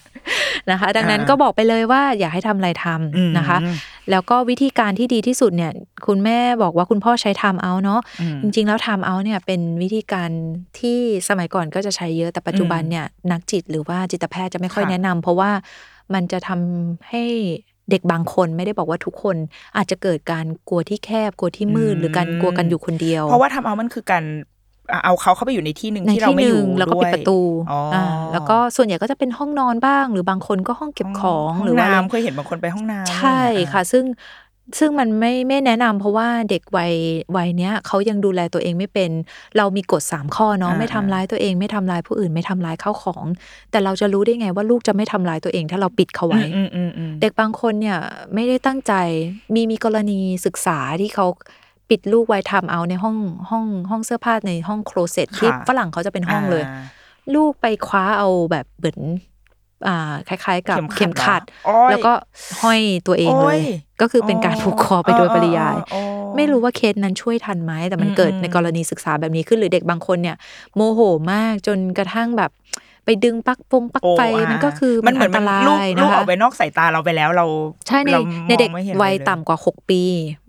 [0.70, 3.58] นะคะ ดังนั้นอ่าก็บอกไปเลยว่าอย่าให้ทำอะไรทำอืมนะคะ
[4.10, 5.72] แล้วก็วิธีการที่ดีที่สุดเนี่ย
[6.06, 10.30] คุณแม่บอกว่าคุณพ่อใช้ time out เนาะอืมจริง ๆ แล้ว time out เนี่ยเป็นวิธีการ
[10.78, 15.50] ที่สมัยก่อนก็จะใช้เยอะแต่ปัจจุบันเนี่ยนักจิตหรือว่าจิตแพทย์จะไม่ค่อยค่ะแนะนำเพราะว่า
[16.14, 17.24] มันจะทำให้
[17.90, 19.36] เด็กบางคนไม่ได้บอกว่าทุกคน
[19.76, 24.57] อาจจะเกิดการกลัวที่แคบกลัวที่มืดหรือการกลัวกันอยู่คนเดียว เพราะว่าทำเอามันคือการอะ
[25.04, 27.38] เอาเขาเข้าไปอยู่ในที่หนึ่งในที่เราที่ไม่หอยู่นึ่งแล้วก็ด้ปิยดประตู
[27.70, 33.40] อ๋ออ่าแล้วก็ส่วนใหญ่ก็จะเป็นห้องนอนบ้าง หรือบางคนก็ห้องเก็บของห้หรือว่าอะไรน้ำเคยเห็นบางคนไปห้องน้ำใช่
[33.72, 34.04] ค่ะ ซึ่ง
[34.78, 36.92] ซึ่งมันไม่ไม่แนะนำเพราะว่าเด็กวัย
[37.36, 39.10] วัยเนี้ยเขายังดูแลตัวเองไม่เป็น
[39.56, 43.24] เรามีกฎสามข้อเนาะอ่าไม่ทำร้ายตัวเองไม่ทำร้ายผู้อื่นไม่ทำร้ายข้าวของ
[43.70, 47.98] แต่เราจะรู้ได้ไงว่าลูกจะไม่ทำร้ายตัวเอง ถ้าเราปิดเขาไว้อืมอืมอืมเด็กบางคนเนี่ย
[48.34, 48.92] ไม่ได้ตั้งใจ
[49.54, 51.26] มีมีกรณีศึกษาที่เขา
[51.90, 53.16] ปิดลูกไว้ทำเอาในห้อง
[53.50, 56.70] ห้องห้องเสื้อผ้าในห้องโคลเซ็ตที่ฝรั่งเขาจะเป็นห้องเลยา
[57.34, 58.98] ลูกไปคว้าเอาแบบเหมือน
[59.88, 62.12] อ่าคล้าย ๆ กับเข็เข็มมขัขัดดเหรอโอ้ยแล้วก็
[62.62, 63.62] ห้อยตัวเองเลโอ้ยย
[64.00, 66.02] ก็คือเป็นการผูกคอไปโดยปริยายอ๋อ
[66.36, 70.36] ไม่รู้ว่าเคสนั้นช่วยทันไหมแต่มันอืมเกิดอืมในกรณีศึกษาแบบนี้ขึ้นหรือเด็กบางคนเนี่ย
[70.74, 71.00] โมโห
[71.32, 72.50] มากจนกระทั่งแบบ
[73.08, 77.46] ไปดึงปลั๊กปงปลั๊กโอ้ไฟอะมันก็คือมันเหมือัอนนตมันราลูกยลูนะกอคะอกไปนอกสายตาเราไปแล้วเรา
[77.88, 80.02] ใช่ในราในเด็กมองไม่ห็นวัยเลยต่ำกว่า 6 ปี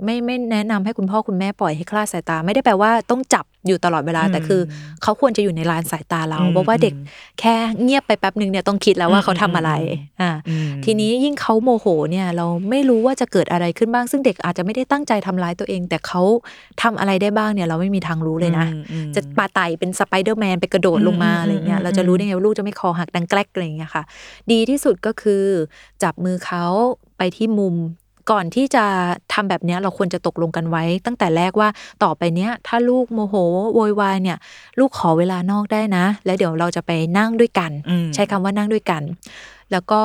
[0.04, 4.62] ไม่ไม่แนะนำให้คุณพ่อคุณแม่ปล่อยให้คลาดสายตา ไม่ได้แปลว่าต้องจับ อยู่ตลอดเวลาอืมแต่คือ
[5.02, 7.06] เขาควรจะอยู่ในลานสายตาเราอืมเพราะว่าเด็กอืม
[7.40, 16.22] แค่เงียบไปแป๊บหนึ่งเนี่ยต้องคิดแล้วว่าอืมเขาทำอะไรอืมอ่าอืมทีนี้ยิ่งเขาโมโหเนี่ย เราไม่รู้ว่าจะเกิดอะไรขึ้นบ้าง ซึ่งเด็กอาจจะไม่ได้ตั้งใจทำร้ายตัวเอง แต่เขา
[16.82, 24.04] ทำอะไรได้บ้างเนี่ย เราไม่มีทางรู้เลยนะอืมอืมจะปาไต่เป็นสไปเดอร์แมนไปกระโดดลงมาอืมอะไรเงี้ยอืมเราจะรู้ได้ไงว่าลูกจะไม่คอหักดังแกลกอะไรเงี้ยค่ะ
[24.52, 25.44] ดีที่สุดก็คือ
[26.04, 26.66] จับมือเขา
[27.18, 27.76] ไปที่มุม
[28.32, 28.86] ก่อนที่จะ
[29.34, 31.70] ทำแบบเนี้ยเราควรจะตกลงกันไว้ ตั้งแต่แรกว่า
[32.04, 33.36] ต่อไปเนี้ย ถ้าลูกโมโห
[33.74, 34.38] โวยวายเนี่ย
[34.80, 39.02] ลูกขอเวลานอกได้นะ แล้วเดี๋ยวเราจะไปนั่งด้วยกันอืมใช้คำว่านั่งด้วยกัน
[39.72, 40.02] แล้วก็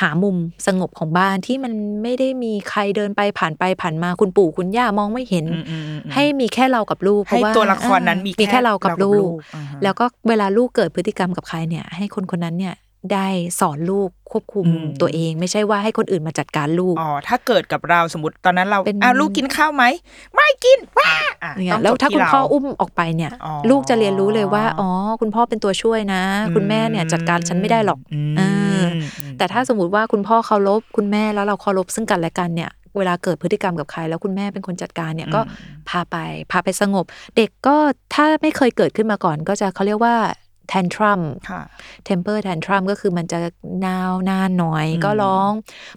[0.00, 12.74] หามุมสงบของบ้านที่มันไม่ได้มีใครเดินไปผ่านไปผ่านมาคุณปู่คุณย่ามองไม่เห็นอืมอืมอืมให้มีแค่เรากับลูกเพให้ราะว่าตัวละครนั้นอ่ามีมีแค่เรากับลูกอ่าฮะแล้วก็เวลาลูกเกิดพฤติกรรมกับใครเนี่ย ให้คนคนนั้นเนี่ย
[13.12, 13.26] ได้
[13.60, 19.84] สอนลูกควบคุมอืมตัวเอง ไม่ใช่ว่าให้คนอื่นมาจัดการลูกอ๋อถ้าเกิดกับเราสมมติตอนนั้นเราเป็นอะลูกกินข้าวไหม
[20.34, 26.22] ไม่กินว้าอะอย่างเงี้ต้ยองแล้วจบถ้าที่คุณเรพ่ออุ้มออกไปเนี่ยอ๋อลูกจะเรียนรู้เลยว่าอ๋อคุณพ่อเป็นตัวช่วยนะ
[26.54, 27.98] คุณแม่เนี่ยจัดการฉันไม่ได้หรอก
[28.32, 28.42] มเอ
[28.80, 28.82] อ
[29.38, 35.40] แต่ถ้าสมมติว่าคุณพ่อเคารพคุณแม่แล้วเราเคารพซึ่งกันและกันเนี่ยเวลาเกิดพฤติกรรมกับใคร แล้วคุณแม่เป็นคนจัดการเนี่ยก็
[35.88, 36.16] พาไป
[36.52, 37.04] พาไปสงบ
[37.36, 37.76] เด็กก็
[38.14, 40.14] ถ้าไม่เคยเกิดขึ้นมาก่อน ก็จะเขาเรียกว่า
[40.72, 41.62] tantrum ค่ะ
[42.08, 43.38] temper tantrum ก็คือมันจะ
[43.86, 45.50] นาวนานหน่อยอืมก็ร้อง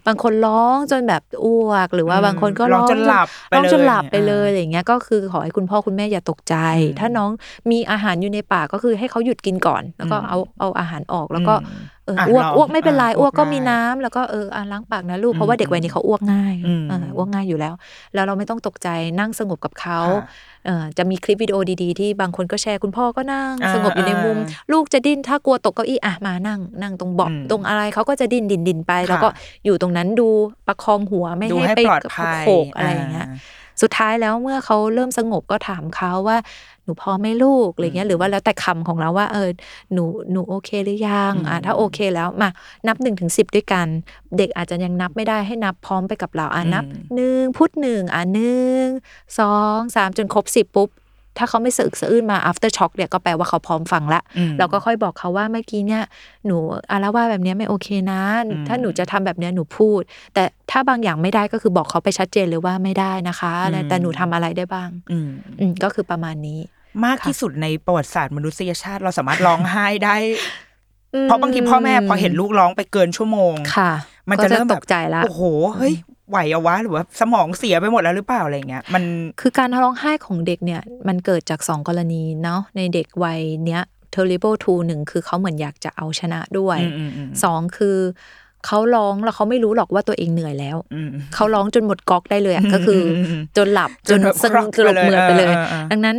[0.08, 7.30] บางคนร้องจนแบบอ้วก หรือว่าอืมบางคนก็ร้องจนหลับไปร้องจนหลับเลยไปเลยอ่าอะไรอย่างเงี้ยก็คือขอให้คุณพ่อคุณแม่อย่าตกใจอืมถ้าน้อง
[7.72, 17.74] มีอาหารอยู่ในปากก็คือให้เขาหยุดกินก่อน แล้วก็อืมเอาเอาอาหารออกแล้วก็อืมเอออะอ้วกลองอ้วกไม่เป็นไรอะอ้วกก็อ้วกมีได้น้ำแล้วก็เอออะล้างปากนะลูกอืมเพราะว่าเด็กวัยนี้เขาอ้วกง่ายอืมเอออ้วกง่ายอยู่แล้ว
[18.14, 20.51] แล้วเราไม่ต้องตกใจนั่งสงบกับเขาค่ะเออ
[20.98, 29.30] จะมีคลิปวิดีโอดีๆ ที่บางคนก็แชร์คุณพ่อก็นั่งอ่าสงบอยู่ในมุมอ่าลูกจะดิ้นถ้ากลัวตกเก้าอี้อะมานั่ง นั่งตรงเบาะอืมตรงอะไรเขาก็จะดิ้นดิ้นดิ้นไปค่ะแล้วก็
[29.66, 30.28] อยู่ตรงนั้นดู
[30.68, 33.28] ประคองหัวไม่ดูให้ให้ไปปลอดภัยโขกอะไรอย่างเงี้ย
[33.82, 36.38] สุดท้ายแล้วเมื่อเขาเริ่มสงบก็ถามเขาว่า
[36.84, 39.50] หนูพอไหม่ลูกอะไรเงี้ยหรือว่าแล้วแต่คำของเราว่าเออ
[39.94, 42.50] หนูหนูโอเคหรือยังอะถ้าโอเคแล้วมา
[42.88, 43.88] นับหนึ่งถึงสิบด้วยกัน
[44.38, 48.86] เด็กอาจจะยังนับไม่ได้ให้นับพร้อมไปกับเราอะนับอืมหนึ่งพุทหนึ่งอะหนึ่ง
[49.40, 50.90] สองสามจนครบสิบปุ๊บ
[51.38, 56.04] ถ้าเขาไม่สะอึกสะอื้นมา after shock เนี่ยก็แปลว่าเขาพร้อมฟังละอืมเราก็ค่อยบอกเขาว่าเมื่อกี้เนี่ย
[56.46, 56.58] หนู
[56.92, 60.02] อาละว่าแบบเนี้ยไม่โอเคนะอืมถ้าหนูจะทำแบบเนี้ยหนูพูด
[60.34, 66.60] แต่ถ้าบางอย่างไม่ได้ก็คือบอกเขาไปชัดเจนเลยว่าไม่ได้นะคะอะไรอืมแต่หนูทำอะไรได้บ้าง อืมอืมก็คือประมาณนี้
[67.06, 70.16] มากค่ะที่สุดในประวัติศาสตร์มนุษยชาติเราสามารถร้องไห้ได้
[71.24, 73.92] เพราะบางทีพ่อแม่พอเห็นลูกร้องไปเกินชั่วโมงค่ะ
[74.30, 75.42] มันก็จะเริ่มตแบบกใจละโอ้โห
[75.78, 75.94] เฮ้ย
[76.32, 79.04] ไหวเอาวะหรือว่าสมองเสียไปหมดแล้วหรือเปล่าอะไรเงี้ยมัน
[79.42, 83.82] คือการร้องไห้ของเด็กเนี่ยมันเกิดจากสองกรณีเนาะในเด็กวัยเนี้ย
[84.16, 87.98] terrible two หนึ่งคือเขาเหมือนอยากจะเอาชนะด้วยอืมอืมอืมสองคือ
[88.68, 96.18] เขาร้องแล้วเขาไม่รู้หรอกว่าตัวเองเหนื่อยแล้วอืมเขาร้องจนหมดก๊อกได้เลยอะก็คืออมจนหลับจจนนแบบสงบครอกสลบเหมือดไปเลยไปเลยเออเออดังนั้น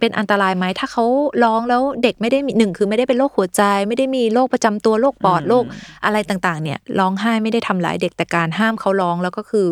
[0.00, 1.04] เป็นอันตรายไหมถ้าเขา
[1.44, 5.64] ร้องแล้วเด็กไม่ได้มีหนึ่งคือไม่ได้เป็นโรคหัวใจ ไม่ได้มีโรคประจำตัวโรคปอดอืมโรค
[6.04, 9.66] อะไรต่างๆ เนี่ยร้องไห้ไม่ได้ทำร้ายเด็กแต่การห้ามเขาร้องแล้วก็คือ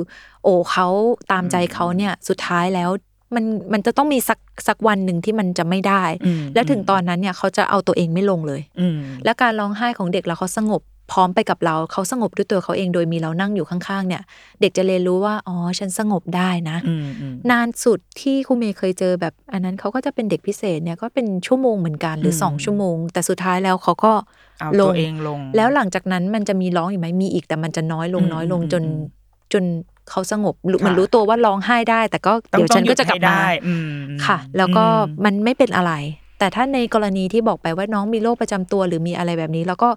[0.45, 0.89] โอ้เขา
[1.33, 2.91] ตามใจเขาเนี่ยสุดท้ายแล้ว
[3.35, 14.23] มันมันจะต้องมีสักสักวันหนึ่งที่มันจะไม่ได้อืมแล้วถึงตอนนั้นเนี่ยเขาจะเอาตัวเองไม่ลงเลยอืมและการร้องไห้ของเด็กแล้วเขาสงบ พร้อมไปกับเราเขาสงบด้วยตัวเขาเองโดยมีเรานั่งอยู่ข้างๆ เนี่ย
[14.61, 24.13] เด็กจะเรียนรู้ว่าอ๋อฉันสงบได้นะอืมอืมนานสุดที่ครูเมย์เคยเจอแบบ อันนั้นเขาก็จะเป็นเด็กพิเศษเนี่ยก็เป็นชั่วโมงเหมือนกันหรืออมสองชั่วโมง แต่สุดท้ายแล้วเขาก็
[24.61, 29.19] เอาลตัวงเองลง แล้วหลังจากนั้นมันจะมีร้องอีกไหมมีอีกแต่มันจะน้อยลงอืมน้อยลงอืมจนอืม
[29.53, 29.65] จน
[30.11, 35.93] เขาสงบรู้ค่ะมันรู้ตัวว่าร้องไห้ได้ แต่ก็ต้องเดี๋ยวฉันก็จะกลับต้องหยุดมาให้ได้อืมค่ะ แล้วก็อืมมันไม่เป็นอะไร
[36.41, 39.89] แต่ถ้าในกรณีที่บอกไปว่าน้องมีโรคประจำตัว หรือมีอะไรแบบนี้ แล้วก็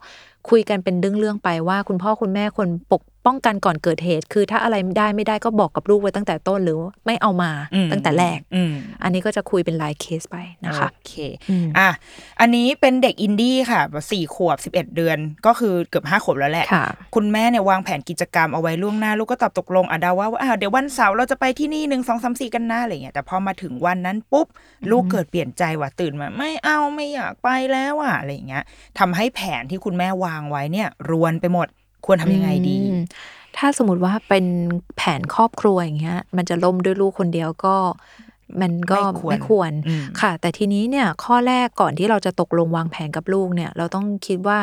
[0.49, 11.13] คุยกันเป็นเรื่องๆไปว่า คุณพ่อคุณแม่ควรปก ป้องกันก่อนเกิดเหตุ คือถ้าอะไรได้ไม่ได้ก็บอกกับลูกไว้ตั้งแต่ต้นหรือไม่เอามาอืมตั้งแต่แรกอืมอันนี้ก็จะคุยเป็นรายเคสไปนะคะโอเค
[11.49, 11.89] อืมอะ
[12.39, 24.47] อันนี้เป็นเด็กอินดี้ค่ะแบบสี่ขวบสิบเอ็ดเดือน ก็คือเกือบห้าขวบแล้วแหละค่ะคุณแม่เนี่ยวางแผนกิจกรรมเอาไว้ล่วงหน้าลูกก็ตอบตกลงอะเดาว่าอะเดี๋ยววันเสาร์เราจะไปที่นี่หนึ่งสองสามสี่กันนะอะไรเงี้ยแต่พอมาถึงวันนั้นปุ๊บ
[24.91, 28.63] ลูกเกิดเปลี่ยนใจว่ะตื่นมา ไม่เอาไม่อยากไปแล้วอะอะไรเงี้ย
[28.99, 31.67] ทำให้แผนที่คุณแม่วางไว้เนี่ยรวนไปหมด
[32.05, 33.01] ควรทำยังไงดีอืม
[33.57, 34.45] ถ้าสมมติว่าเป็น
[34.97, 37.75] แผนครอบครัวอย่างเงี้ย มันจะล่มด้วยลูกคนเดียวก็
[38.61, 44.57] มันก็ไม่ควรไม่ควรอืมค่ะ แต่ทีนี้เนี่ยข้อแรกก่อนที่เราจะตกลงวางแผนกับลูกเนี่ย เราต้องคิดว่า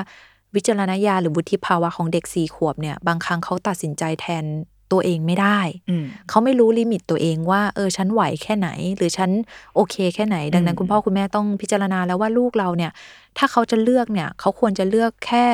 [0.55, 4.45] วิจารณญาณหรือวุฒิภาวะของเด็กสี่ขวบเนี่ย บางครั้งเขาตัดสินใจแทน
[4.93, 5.61] ตัวเองไม่ได้
[5.91, 9.31] อืมเขาไม่รู้ลิมิตตัวเองว่าเออฉันไหวแค่ไหน หรือฉัน
[9.75, 12.93] โอเคแค่ไหน ดังนั้นอืมคุณพ่อคุณแม่ต้องพิจารณาแล้วว่าลูกเราเนี่ย
[13.39, 15.47] ถ้าเขาจะเลือกเนี่ย เขาควรจะเลือกแค่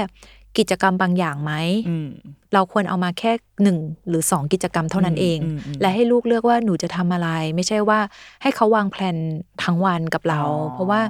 [0.58, 1.52] กิจกรรมบางอย่างไหม
[1.88, 2.08] อืม
[2.54, 3.32] เราควรเอามาแค่
[3.62, 3.78] หนึ่ง
[4.08, 7.98] หรือสองกิจกรรมเท่านั้นเองอืมอืมและให้ลูกเลือกว่าหนูจะทำอะไร ไม่ใช่ว่า
[8.42, 9.16] ให้เขาวางแผน
[9.64, 11.00] ทั้งวันกับเราอ๋อเพราะว่า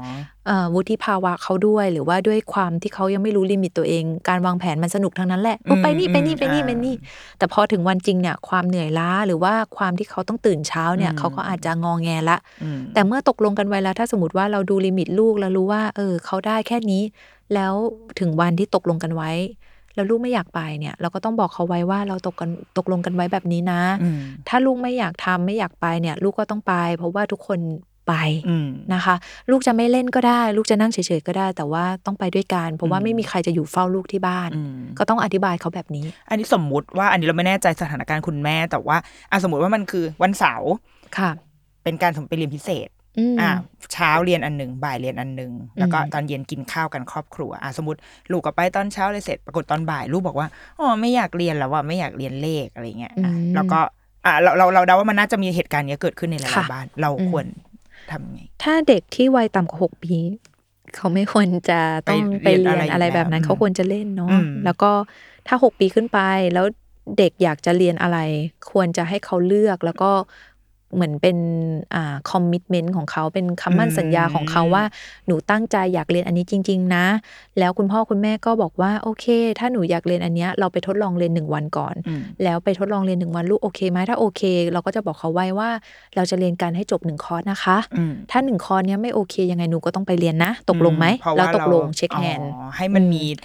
[0.46, 6.94] เอ่อวุฒิภาวะเขาด้วย หรือว่าด้วยความที่เขายังไม่รู้ limit ตัวเอง การวางแผนมันสนุกทั้งนั้นแหละเออไปนี่ไปนี่ไปนี่ไปนี่
[7.38, 17.02] แต่พอถึงวันจริงเนี่ยความเหนื่อยล้าหรือว่าความที่เขาต้องตื่นเช้าเนี่ยอืมเขาก็อาจจะงองแงละอืมแต่เมื่อตกลงกันไว้แล้วถ้าสมมติว่าเราดู limit ลูกแล้วรู้ว่า เออเขาได้แค่นี้
[17.54, 17.74] แล้ว
[18.20, 19.30] ถึงวันที่ตกลงกันไว้
[19.94, 27.58] แล้วลูกไม่อยากไปเนี่ย เราก็ต้องบอกเขาไว้ว่าเราตกกันตกลงกันไว้แบบนี้นะอืมถ้าลูกไม่อยากทำไม่อยากไปเนี่ย ลูกก็ต้องไป เพราะว่าทุกคน
[28.08, 28.14] ไป
[28.48, 29.14] อืมนะคะ
[29.50, 38.96] ลูกจะไม่เล่นก็ได้ ลูกจะนั่งเฉยๆก็ได้ แต่ว่าต้องไปด้วยกัน เพราะว่าอืมไม่มีใครจะอยู่เฝ้าลูกที่บ้านอืมก็ต้องอธิบายเขาแบบนี้ อันนี้สมมุติว่าอันนี้เราไม่แน่ใจสถานการณ์คุณแม่ แต่ว่า
[39.30, 40.72] อะสมมติว่ามันคือวันเสาร์
[41.18, 41.30] ค่ะ
[41.84, 42.88] เป็นการสมไปเรียนพิเศษ
[43.18, 43.52] อืมอะ
[43.92, 47.98] เช้าเรียนอันหนึ่งบ่ายเรียนอันหนึ่งแล้วก็อืมตอนเย็นกินข้าวกันครอบครัวอะสมมติ
[48.30, 50.48] ลูกก็ไปตอนเช้าเลยเสร็จปรากฏตอนบ่ายลูกบอกว่า
[50.78, 53.78] อ๋อไม่อยากเรียนแล้วว่าไม่อยากเรียนเลขอะไรเงี้ยอะแล้วก็
[54.24, 57.46] อะเราเราเราเดาว่ามันน่าจะมีเหตุการณ์เนี้ยเกิดขึ้นในหลายๆบ้าน เราควร
[58.10, 60.16] ทำไงถ้าเด็กที่วัยต่ำกว่าหกปี
[60.96, 64.90] เขาไม่ควรจะต้องไปไปเรีเรียยนนอะอะไรไรอยู่แบบนั้นแล้วเขาควรจะเล่นเนาะอืมแล้วก็
[65.46, 66.18] ถ้าหกปีขึ้นไป
[66.54, 66.66] แล้ว
[67.18, 68.18] เด็กอยากจะเรียนอะไร
[68.72, 70.10] ควรจะให้เขาเลือกแล้วก็
[70.96, 71.38] เหมือนเป็น
[71.94, 74.84] อ่าคอมมิชเมนต์ของเขาเป็นคำมั่นสัญญาของเขาว่า
[75.26, 77.04] หนูตั้งใจอยากเรียนอันนี้จริง ๆ นะ
[77.58, 79.26] แล้วคุณพ่อคุณแม่ก็บอกว่าโอเค
[79.58, 84.42] ถ้าหนูอยากเรียนอันเนี้ยเราไปทดลองเรียนหนึ่งวันก่อนอืมแล้วไปทดลองเรียนหนึ่งวันลูกโอเคไหมถ้าโอเค
[84.72, 85.70] เราก็จะบอกเขาไว้ว่า
[86.16, 93.36] เราจะเรียนการให้จบหนึ่งคอร์สนะคะอืมถ้าหนึ่งคอร์สเนี้ยไม่โอเคยังไงหนูก็ต้องไปเรียนนะ ตกลงไหมเพราะเราว่าตกลง shake hand อ๋อให้มันอืม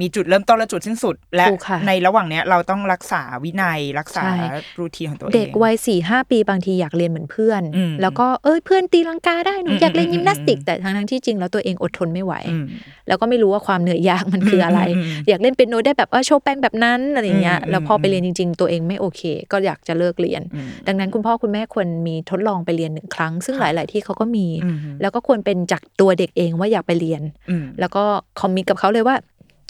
[0.00, 4.34] มีมีจุดเริ่มต้นและจุดสิ้นสุด และถูกค่ะในระหว่างเนี้ยเราต้องรักษาวินัยรักษาใช่
[4.80, 12.66] routine ของตัวเอง เด็กวัยสี่ห้าปีบางทีอยากเรียนเหมือนเพื่อนอืมแล้วก็เอ้ยเพื่อนตีลังกาได้หนูอืมอยากเล่นอืมยิมนาสติกอืมแต่ทั้งทั้งๆที่จริงแล้วตัวเองอดทนไม่ไหวอืม
[13.08, 19.22] แล้วก็ไม่รู้ว่าความเหนื่อยยากมันคืออะไรอืมอืมอยากเล่นเป็นโนได้แบบเออโชว์แป้งแบบนั้นอะไรอย่างเงี้ยอืมแล้วพอไปอืมเรียนจริง ๆ ตัวเองไม่โอเค
[19.52, 28.04] ก็อยากจะเลิกเรียนอืมดังนั้นคุณพ่อคุณแม่ควรมีทดลองไปเรียนหนึ่งครั้ง ซึ่งหค่ะลาย ๆ ที่เขาก็มีอืมแล้วก็ควรเป็นจากตัวเด็กเองว่าอยากไปเรียนอืมแล้วก็
[28.40, 29.16] คอมมิตกับเขาเลยว่า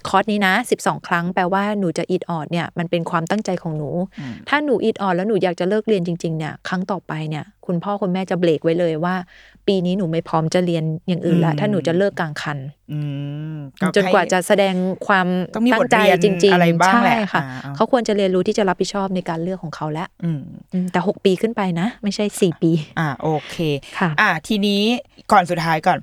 [0.09, 3.91] คอร์สนี้นะ 12 ครั้งแปลว่าหนูจะอีดออดเนี่ยมันเป็นความตั้งใจของหนู
[4.21, 9.15] อืมถ้าหนูอีดออดแล้วหนูอยากจะเลิกเรียนจริงๆเนี่ยครั้งต่อไปเนี่ยคุณพ่อคุณแม่จะเบรกไว้เลยว่า
[9.67, 12.59] ปีนี้หนูไม่พร้อมจะเรียนอย่างอื่นละอืมถ้าหนูจะเลิกกลางคัน
[12.93, 12.99] อื
[13.55, 13.57] ม
[13.97, 14.75] จนกว่าจะแสดง
[15.07, 20.41] ความต้องมีตั้บงทใจเรียนจริงอะไรๆบ้างใช่แหละค่ะอ่าเอาเขาควรจะเรียนรู้ที่จะรับผิดชอบในการเลือกของเขาแล้วอืม
[20.73, 23.57] อืมแต่6ปีขึ้นไปนะ ไม่ใช่4ปี อ่าโอเค
[23.99, 24.83] ค่ะ อ่าทีนี้
[25.33, 25.99] ก่อนสุดท้ายก่อน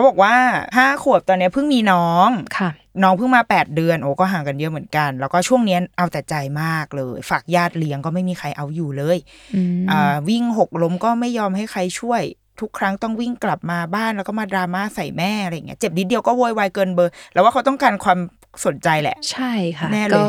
[0.00, 0.36] เขาบอกว่า
[0.76, 2.28] ห้าขวบตอนเนี้ยเพิ่งมีน้อง
[2.58, 2.70] ค่ะ
[3.02, 9.18] น้องเพิ่งมาแปดเดือนโอ้ก็ห่างกันเยอะเหมือนกัน แล้วก็ช่วงเนี้ยเอาแต่ใจมากเลย ฝากญาติเลี้ยงก็ไม่มีใครเอาอยู่เลย
[9.54, 12.22] อืมอ่าวิ่งหกล้มก็ไม่ยอมให้ใครช่วย
[12.60, 18.18] ทุกครั้งต้องวิ่งกลับมาบ้านแล้วก็มาดราม่าใส่แม่อะไรอย่างเงี้ยเจ็บนิดเดียวก็โวยวายเกินเบอร์แล้วว่าเขาต้องการความ
[18.64, 20.24] สนใจแหละ ใช่ค่ะแน่เลยก็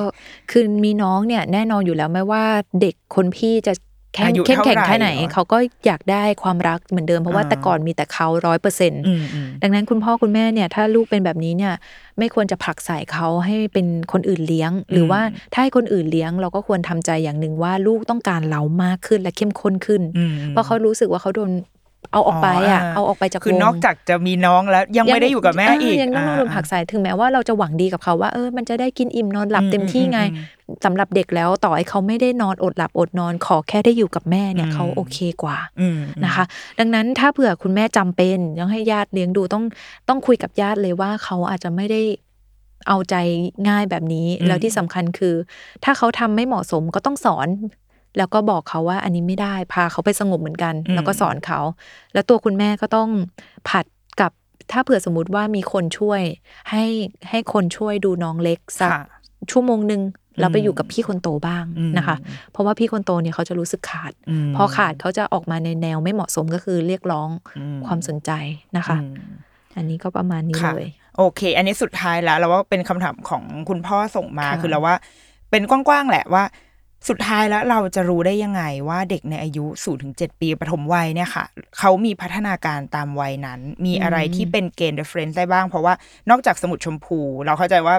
[0.51, 2.43] คือมีน้องเนี่ยแน่นอนอยู่แล้วไม่ว่า
[2.81, 3.73] เด็กคนพี่จะ
[4.13, 11.73] แข็งอายุเข้มแข็งเท่าไหร่แค่ไหนเหรอเขาก็อยากได้ความรักเหมือนเดิมเพราะว่าอ่าแต่ก่อนมีแต่เขาร้อยเปอร์เซ็นต์อืมอืมดังนั้นคุณพ่อคุณแม่เนี่ย ถ้าลูกเป็นแบบนี้เนี่ย
[12.19, 15.21] ไม่ควรจะผลักใส่เขาให้เป็นคนอื่นเลี้ยง หรือว่า
[15.53, 21.51] ถ้าให้คนอื่นเลี้ยง เราก็ควรทำใจอย่างหนึ่งว่าลูกต้องการเรามากขึ้นและเข้มข้นขึ้นอืมเพราะเขารู้สึกว่าเขาโดน
[22.11, 36.43] เอาออกไปอะอ๋ออ่าเอาออกไปจากคือวงนอกจากจะมีน้องแล้วยังไม่ได้อยู่กับแม่อีกยังต้องโดนผลักใส่ถึงแม้ว่าเราจะหวังดีกับเขาว่าเออมันจะได้กินอิ่มนอนหลับเต็มที่ไงอืมสำหรับเด็กแล้วต่อให้เขาไม่ได้นอนอดหลับอดนอน ขอแค่ได้อยู่กับแม่เนี่ยอืมเขาโอเคกว่าอืมนะคะ
[36.79, 39.63] ดังนั้นถ้าเผื่อคุณแม่จำเป็นต้องให้ญาติเลี้ยงดูต้อง
[40.09, 42.01] ต้องคุยกับญาติเลยว่าเขาอาจจะไม่ได้
[42.87, 43.15] เอาใจ
[43.67, 45.35] ง่ายแบบนี้ แล้วที่สำคัญคือ
[45.83, 47.47] ถ้าเขาทำไม่เหมาะสมก็ต้องสอน
[48.17, 51.59] แล้วก็บอกเขาว่าอันนี้ไม่ได้พาเขาไปสงบเหมือนกันอืมแล้วก็สอนเขา
[52.13, 53.09] แล้วตัวคุณแม่ก็ต้อง
[53.69, 53.85] ผัด
[54.21, 54.31] กับ
[54.71, 56.21] ถ้าเผื่อสมมติว่ามีคนช่วย
[56.69, 56.85] ให้
[57.29, 59.03] ให้คนช่วยดูน้องเล็กสักค่ะ
[59.51, 60.01] ชั่วโมงหนึ่ง
[60.39, 62.17] แล้วไปอืมอยู่กับพี่คนโตบ้างอืมนะคะ
[62.51, 64.11] เพราะว่าพี่คนโตเนี่ยเขาจะรู้สึกขาด
[64.49, 68.31] มพอขาดเขาจะออกมาในแนวไม่เหมาะสมก็คือเรียกร้องอืมความสนใจ
[68.77, 69.31] นะคะอืม
[69.77, 74.95] อันนี้ก็ประมาณนี้ค่ะเลย โอเค อันนี้สุดท้ายแล้วเราว่าเป็นคำถามของคุณพ่อส่งมาค่ะคือเราว่า
[75.51, 76.43] เป็นกว้างๆแหละว่า
[77.09, 81.45] สุดท้ายแล้วเราจะรู้ได้ยังไงว่าเด็กในอายุ0ถึง7ปีปฐมวัยเนี่ยค่ะ
[81.77, 85.93] เขามีพัฒนาการตามวัยนั้น มีอะไรที่เป็นเกณฑ์ reference ได้บ้าง เพราะว่า
[86.29, 87.95] นอกจากสมุดชมพู เราเข้าใจว่า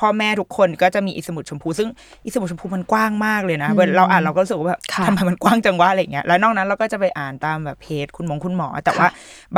[0.00, 1.88] พ่อแม่ทุกคนก็จะมีอีสมุดชมพู ซึ่ง
[2.24, 9.08] อีสมุดชมพูมันกว้างมากเลยนะอืมเวลาเราอ่านเราก็รู้สึกว่าแบบค่ะทำไมมันกว้างจังวะอะไรเงี้ยแล้วนอกนั้นเราก็จะไปอ่านตามแบบเพจคุณหมงคุณหมอ แต่ว่า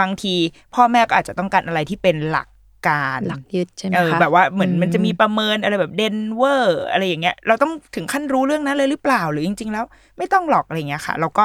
[0.01, 0.35] บางที
[0.75, 2.47] พ่อแม่ก็อาจจะต้องการอะไรที่เป็นหลัก
[2.89, 9.85] การหลักยึดใช่ไหมเออคะแบบว่าเหมือนอืมมันจะมีประเมินอะไรแบบเดนเวอร์อะไรอย่างเงี้ย เราต้องถึงขั้นรู้เรื่องนั้นเลยหรือเปล่าหรือจริง ๆ แล้ว
[10.19, 11.45] ไม่ต้องหรอกอะไรอย่างเงี้ยค่ะ เราก็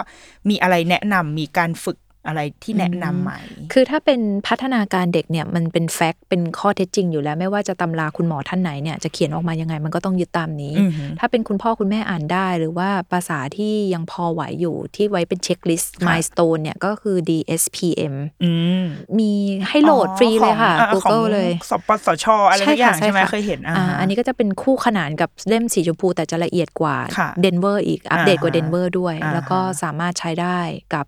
[0.50, 3.32] มีอะไรแนะนำมีการฝึก อะไรที่แนะนำไหม
[3.74, 18.13] คือถ้าเป็นพัฒนาการเด็กเนี่ยมันเป็น fact เป็นข้อเท็จจริงอยู่แล้ว ไม่ว่าจะตำราคุณหมอท่านไหนเนี่ยจะเขียนออกมายังไงมันก็ต้องยึดตามนี้อือหือถ้าเป็นคุณพ่อคุณแม่อ่านได้ หรือว่าภาษาที่ยังพอไหวอยู่ที่ไว้เป็น checklist ค่ะ milestone เนี่ยก็คือ DSPM
[18.43, 18.51] อื
[18.82, 18.84] ม
[19.19, 19.32] มี
[19.69, 30.59] ให้โหลดฟรีเลยค่ะของอ่า Google ของเลยสปสชอะไรทุกอย่างใช่ไหมค่ะเคยเห็นอ่าอ่าอันนี้ก็จะเป็นคู่ขนานกับเล่มสีชมพูแต่จะละเอียดกว่าค่ะเดนเวอร์อีกอัปเดตกว่าอ่าเดนเวอร์ด้วยอ่าแล้วก็สามารถใช้ได้
[30.95, 31.05] กับ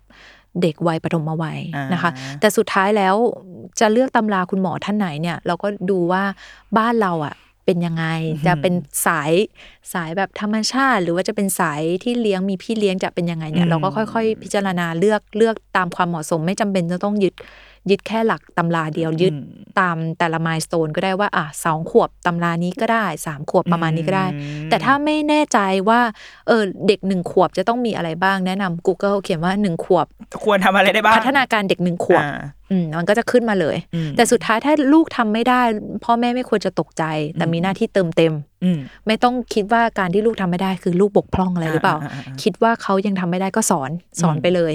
[0.62, 3.14] เด็กวัยปฐมวัยอ่านนะคะ แต่สุดท้ายแล้ว
[3.80, 6.22] จะเลือกตำราคุณหมอท่านไหนเนี่ยเราก็ดูว่า
[6.78, 7.34] บ้านเราอะ
[7.64, 8.04] เป็นยังไง
[8.46, 8.74] จะเป็น
[9.06, 9.32] สาย
[9.92, 17.34] สายแบบธรรมชาติ หรือว่าจะเป็นสายที่เลี้ยงมีพี่เลี้ยงจะเป็นยังไงเนี่ยเราก็ค่อย ๆ พิจารณาเลือกเลือกตามความเหมาะสม ไม่จำเป็นจะต้องยึด
[17.90, 25.58] ยึดแค่หลักตำราเดียวยึดอืมตามแต่ละมายสเตนก็ได้ว่าอะสองขวบตำรานี้ก็ได้สามขวบประมาณนี้ก็ได้อืมแต่ถ้าไม่แน่ใจ
[25.88, 26.00] ว่า
[26.46, 30.06] เออเด็กหนึ่งขวบจะต้องมีอะไรบ้างแนะนำ Google เขียนว่าหนึ่งขวบ
[30.44, 32.32] ควรทำอะไรได้บ้าง พัฒนาการเด็กหนึ่งขวบอ่า
[32.70, 35.62] อืมมันก็จะขึ้นมาเลยอืมแต่สุดท้ายถ้าลูกทำไม่ได้
[36.04, 37.04] พ่อแม่ไม่ควรจะตกใจ
[37.38, 38.32] แต่มีหน้าที่เติมเต็ม
[38.64, 44.74] อืมไม่ต้องคิดว่าการที่ลูกทำไม่ได้คือลูกบกพร่องอะไรหรือเปล่าอ่าอ่าอ่าคิดว่าเขายังทำไม่ได้ก็สอนสอนอืมไปเลย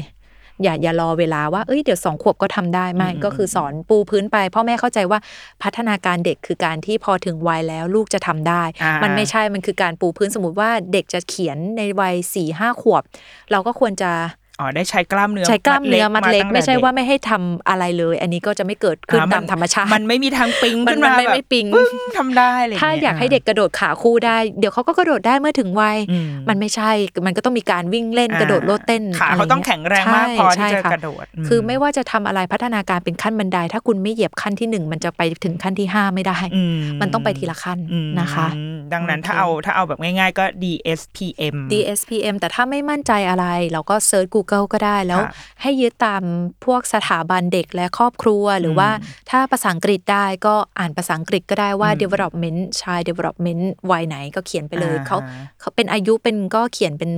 [0.63, 5.19] อย่าอย่ารอเวลาว่าเอ้ยเดี๋ยวสองขวบก็ทำได้ไม่อืมก็คือสอนปูพื้นไปพ่อแม่เข้าใจว่า
[5.63, 13.03] พัฒนาการเด็กคือการที่พอถึงวัยแล้วลูกจะทำได้อ่ามัมันไม่ใช่มันคือการปูพื้นสมมติว่าเด็กจะเขียนในวัยสี่ห้าขวบ
[13.51, 14.11] เราก็ควรจะ
[14.59, 26.91] อ๋อได้ใช้กล้ามเนื้อใช้กล้ามเนื้อมัดเล็กตั้งแต่ไม่ใช่ด็ว่าไม่ให้ทำอะไรเลย อันนี้ก็จะไม่เกิดขึ้นอ่ามันตามธรรมชาติ มันไม่มีทางปิงมันขึ้นมามันไม่แบบไม่ปิงปึ้งทำได้อะไรถ้าเงี้อยากให้เด็กกระโดดขาคู่ได้ เดี๋ยวเขาก็กระโดดได้เมื่อถึงวัยอืมมันไม่ใช่
[27.25, 36.63] มันก็ต้องมีการวิ่งเล่นกระโดดโลดเต้นขาเขาต้องแข็งแรงมากพอที่ใช่จะค่กระโดดอืมคือไม่ว่าจะทำอะไรพัฒนาการเป็นขั้นบันได ถ้าคุณไม่เหยียบขั้นที่หนึ่งมันจะไปถึงขั้นที่ห้าไม่ได้อื
[37.01, 38.47] มันต้องไปทีละขั้นอืมนะคะ
[38.93, 45.31] ดังนั้นโอเคถ้าเอาถ้าเอาแบบง่าย ๆ ก็ DSPM DSPM แต่ถ้าไม่มั่นใจอะไรเราก็เซิร์ช Google ก็ได้แล้วค่ะ
[45.61, 46.23] ให้ยึดตาม
[46.65, 48.89] พวกสถาบันเด็กและครอบครัว หรือว่า
[49.29, 55.17] ถ้าภาษาอังกฤษได้ก็อ่านภาษาอังกฤษก็ได้ว่าอืม development ชาย development วัยไหนก็เขียนไปเลยอ่าเขา
[55.59, 57.11] เขาเป็นอายุเป็นก็เขียนเป็น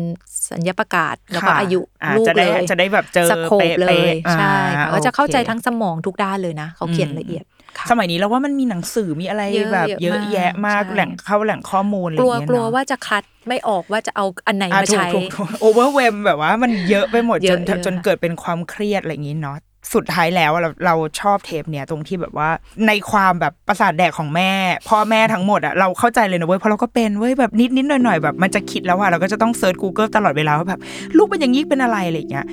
[0.52, 7.51] สัญญประกาศแล้วก็ค่ะอายุอ่าลูกจะได้เลยจะได้แบบเจอสโคปเป๊ะๆเลยอ่าใช่ค่ะก็จะเข้าใจโอเคทั้งสมองทุกด้านเลยนะ เขาเขียนละเอียดค่ะ
[7.92, 19.58] สมัยนี้เราว่ามันมีหนังสือมีอะไรเยอะแบบ เยเยอะอะมากแยะมากใช่แหล่งเข้าแหล่งข้อมูลอะไรกลัวอย่างเงี้ยกลัวเนอะว่าจะคัดไม่ออกว่าจะเอาอันไหนอะมาถูกใช้ถูกถูกโอเวอร์เวมแบบว่ามันเยอะไปหมดเยจอะนเยอะจนเกิดเป็นความเครียดอะไรอย่างงี้เนาะ
[19.94, 22.50] สุดท้ายแล้วเราเราชอบเทปเนี่ยตรงที่แบบว่า
[22.88, 24.52] ในความแบบประสาทแดกของแม่
[24.90, 30.80] พ่อแม่ทั้งหมดอะเราเข้าใจเลยนะเว้ยเพราะเราก็เป็นเว้ยแบบนิดนิดหน่อยหน่อยๆแบบมันจะคิดแล้วอะเราก็จะต้องเซิร์ช Google ตลอดเวลาว่าแบบ
[31.18, 32.46] ลูกเป็นอย่างนี้เป็นอะไรอะไรอย่างเงี้ย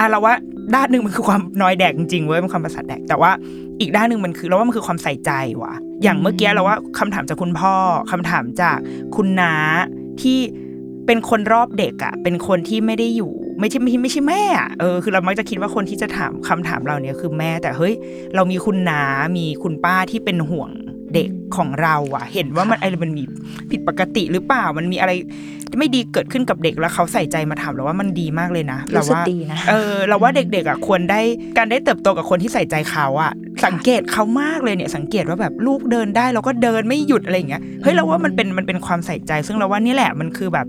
[0.00, 0.34] อะเราว่า
[0.74, 3.30] ด้านหนึ่งมันคือความน้อยแดกจริงๆเว้ยมันความประสาทแดกแต่ว่า
[3.80, 5.30] อีกด้านหนึ่งมันคือเราว่ามันคือความใส่ใจ
[5.62, 7.74] ว่ะ อย่างเมื่อกี้เราว่าคำถามจากคุณพ่อ
[8.10, 8.78] คำถามจาก
[9.16, 9.54] คุณน้า
[10.22, 10.38] ที่
[11.06, 17.94] เป็นคนรอบเด็กอะเป็นคนที่ไม่ได้อยู่ไม่ใช่ไม่ใช่ไม่ใช่แม่อะเออคือเรามักจะคิดว่าคนที่จะถามคำถามเราเนี่ยคือแม่ แต่เฮ้ย
[18.34, 19.02] เรามีคุณน้า
[19.36, 20.70] มีคุณป้าที่เป็นห่วง
[21.18, 23.22] ด็กของเราอะเห็นว่ามันอะไรมันมี
[23.70, 25.12] ผิดปกติหรือเปล่ามันมีอะไร
[25.78, 31.20] ไม่ดีเกิดขึ้นกับเด็กแล้วเขาใส่ใจมาถามเราว่ามันดีมากเลยนะเรารู้สึกว่าดีนะเออเราว่าเด็กๆอะควรได้
[31.56, 33.32] การได้เติบโตกับคนที่ใส่ใจเขาอะ
[33.66, 40.66] สังเกตเขามากเลยเนี่ย สังเกตว่าแบบลูกเดินได้เราก็เดินไม่หยุดอะไรอย่างเงี้ยเฮ้ยเราว่ามันเป็นมันเป็นความใส่ใจ ซึ่งเราว่านี่แหละมันคือแบบ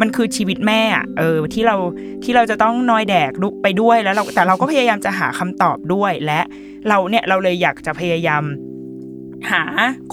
[0.00, 1.76] มันคือชีวิตแม่อะเออที่เรา
[2.24, 6.40] ที่เราจะต้องนอยแดกลุกไปด้วยแล้วเราแต่เราก็พยายามจะหาคำตอบด้วยและ
[6.88, 8.42] เราเนี่ยเราเลยอยากจะพยายาม
[9.52, 9.64] หา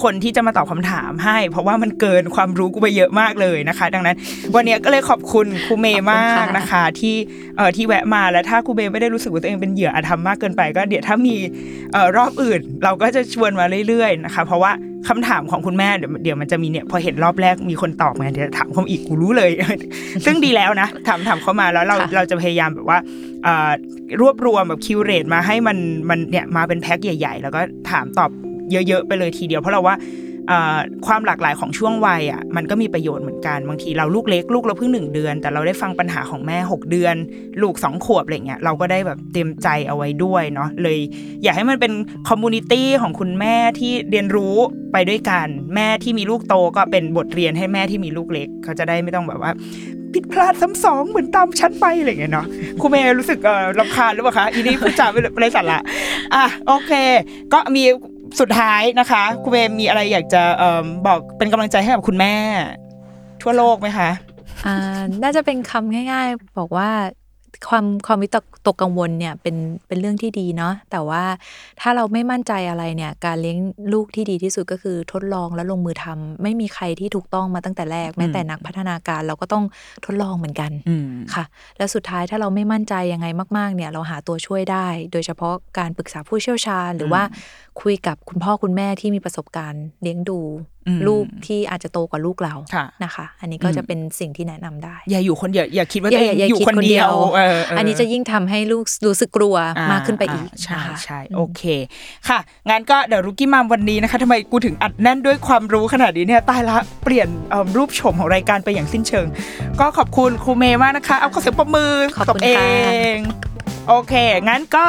[0.04, 4.16] คนที่จะมาตอบคำถามให้ เพราะว่ามันเกินความรู้กูไปเยอะมากเลยนะคะ ดังนั้น
[4.56, 7.16] วันนี้ก็เลยขอบคุณครูเมย์มากนะคะ ที่
[7.58, 11.36] เอ่อที่แวะมาแล้วถ้าครูเมย์ไม่ได้รู้สึกว่าตัวเองเป็นเหยื่ออาธรรมมากเกินไป ก็เดี๋ยวถ้ามี
[11.94, 14.72] เอ่อรอบอื่น เราก็จะชวนมาเรื่อยๆนะคะ เพราะว่า
[15.08, 19.52] คำถามของคุณแม่เดี๋ยวเดี๋ยวมันจะมีเนี่ยพอเห็นรอบแรกมีคนตอบไงเดี๋ยวถามเขาอีกกูรู้เลย
[20.26, 23.00] ซึ่งดีแล้วนะถามถามเขามาแล้วเราค่ะเราจะพยายามแบบว่า
[23.44, 23.72] เอ่อ
[24.22, 25.78] รวบรวมแบบ curate มาให้มัน
[26.10, 27.62] มันเนี่ยมาเป็นแพ็คใหญ่ ๆ แล้วก็
[27.92, 28.32] ถามตอบ
[28.72, 29.98] เยอะๆไปเลยทีเดียว เพราะเราว่า
[31.08, 37.16] ความหลากหลายของช่วงวัยอะมันก็มีประโยชน์เหมือนกันบางทีเราลูกเล็กลูกเราเพิ่งหนึ่งเดือน แต่เราได้ฟังปัญหาของแม่ 6 เดือน
[37.62, 41.00] ลูกสองขวบอะไรเงี้ยเราก็ได้แบบเตรียมใจเอาไว้ด้วยเนาะเลย
[41.44, 41.94] อยากให้มันเป็น
[42.30, 44.56] community ของคุณแม่ที่เรียนรู้
[44.94, 49.52] ไปด้วยกันแม่ที่มีลูกโตก็เป็นบทเรียนให้แม่ที่มีลูกเล็ก เขาจะได้ไม่ต้องแบบว่า
[50.14, 52.48] ผิดพลาดซ้ำสองเหมือนตามชั้นไปอะไรเงี้ยเนาะ
[52.82, 55.80] ครูเมย์รู้สึกเออรำคาญหรือเปล่าคะอีนี่พูดจาไม่ไร้สาระ
[56.36, 56.92] อะโอเค
[57.54, 57.84] ก็มี
[58.40, 62.34] สุดท้ายนะคะครูเมย์มีอะไรอยากจะเอ่อบอกเป็นกำลังใจให้กับคุณแม่
[63.42, 64.10] ทั่วโลกไหมคะ
[64.66, 66.90] อ่าน่าจะเป็นคำง่าย ๆ บอกว่า
[67.70, 69.56] ความความวิตกตกกังวลเนี่ยเป็น
[69.88, 71.24] เป็นเรื่องที่ดีเนาะแต่ว่า
[71.82, 73.58] ถ้าเราไม่มั่นใจอะไรเนี่ย การเลี้ยง
[73.94, 79.64] ลูกที่ดีที่สุดก็คือทดลองแล้วลงมือทำไม่มีใครที่ถูกต้องมาตั้งแต่แรกแม้แต่นักพัฒนาการเราก็ต้อง
[80.06, 81.44] ทดลองเหมือนกันอืมค่ะ
[81.78, 83.28] แล้วสุดท้ายถ้าเราไม่มั่นใจยังไง
[83.58, 87.24] มาก ๆ เนี่ย เราหาตัวช่วยได้ โดยเฉพาะการปรึกษาผู้เชี่ยวชาญหรือว่า
[87.82, 90.40] คุยกับคุณพ่อคุณแม่ที่มีประสบการณ์เลี้ยงดู
[90.88, 101.64] อืมลูกที่อาจจะโตกว่าลูกเราค่ะนะคะ อันนี้ก็อืมจะเป็นสิ่งที่แนะนำได้ อย่าอยู่คนเดียวอย่าคิดว่าอตัวย่าเองอย่าอยู่คิดคนคนเดีเดียยววเออเอันนี้จะยิ่งทำให้ลูกรู้สึกกลัวอ่มากขึ้นไปอีกาใช่นะคะใช่โอเค
[102.28, 109.28] ค่ะงั้นก็เดี๋ยวรุกี้มามวันนี้นะคะทำไมกูถึงอัดแน่นด้วยความรู้ขนาดนี้เนี่ยตายละเปลี่ยนเอิ่มรูปโฉมของรายการไปอย่างสิ้นเชิง
[109.80, 112.68] ก็ขอบคุณครูเมย์มากนะคะ เอาขอเสียงปรบมือขอบตคุบณเอค่ะ
[113.16, 113.18] ง
[113.88, 114.14] โอเค
[114.50, 114.86] งั้นก็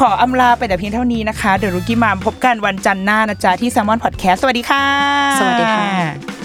[0.00, 4.84] ขออำลาไปแต่เพียงเท่านี้นะคะ เดี๋ยวรุกี้มามพบกันวันจันทร์หน้านะจ๊ะที่ s ซ l m o n Podcast สวัสดีค่ะ
[5.38, 6.41] สวัสดีค่ะ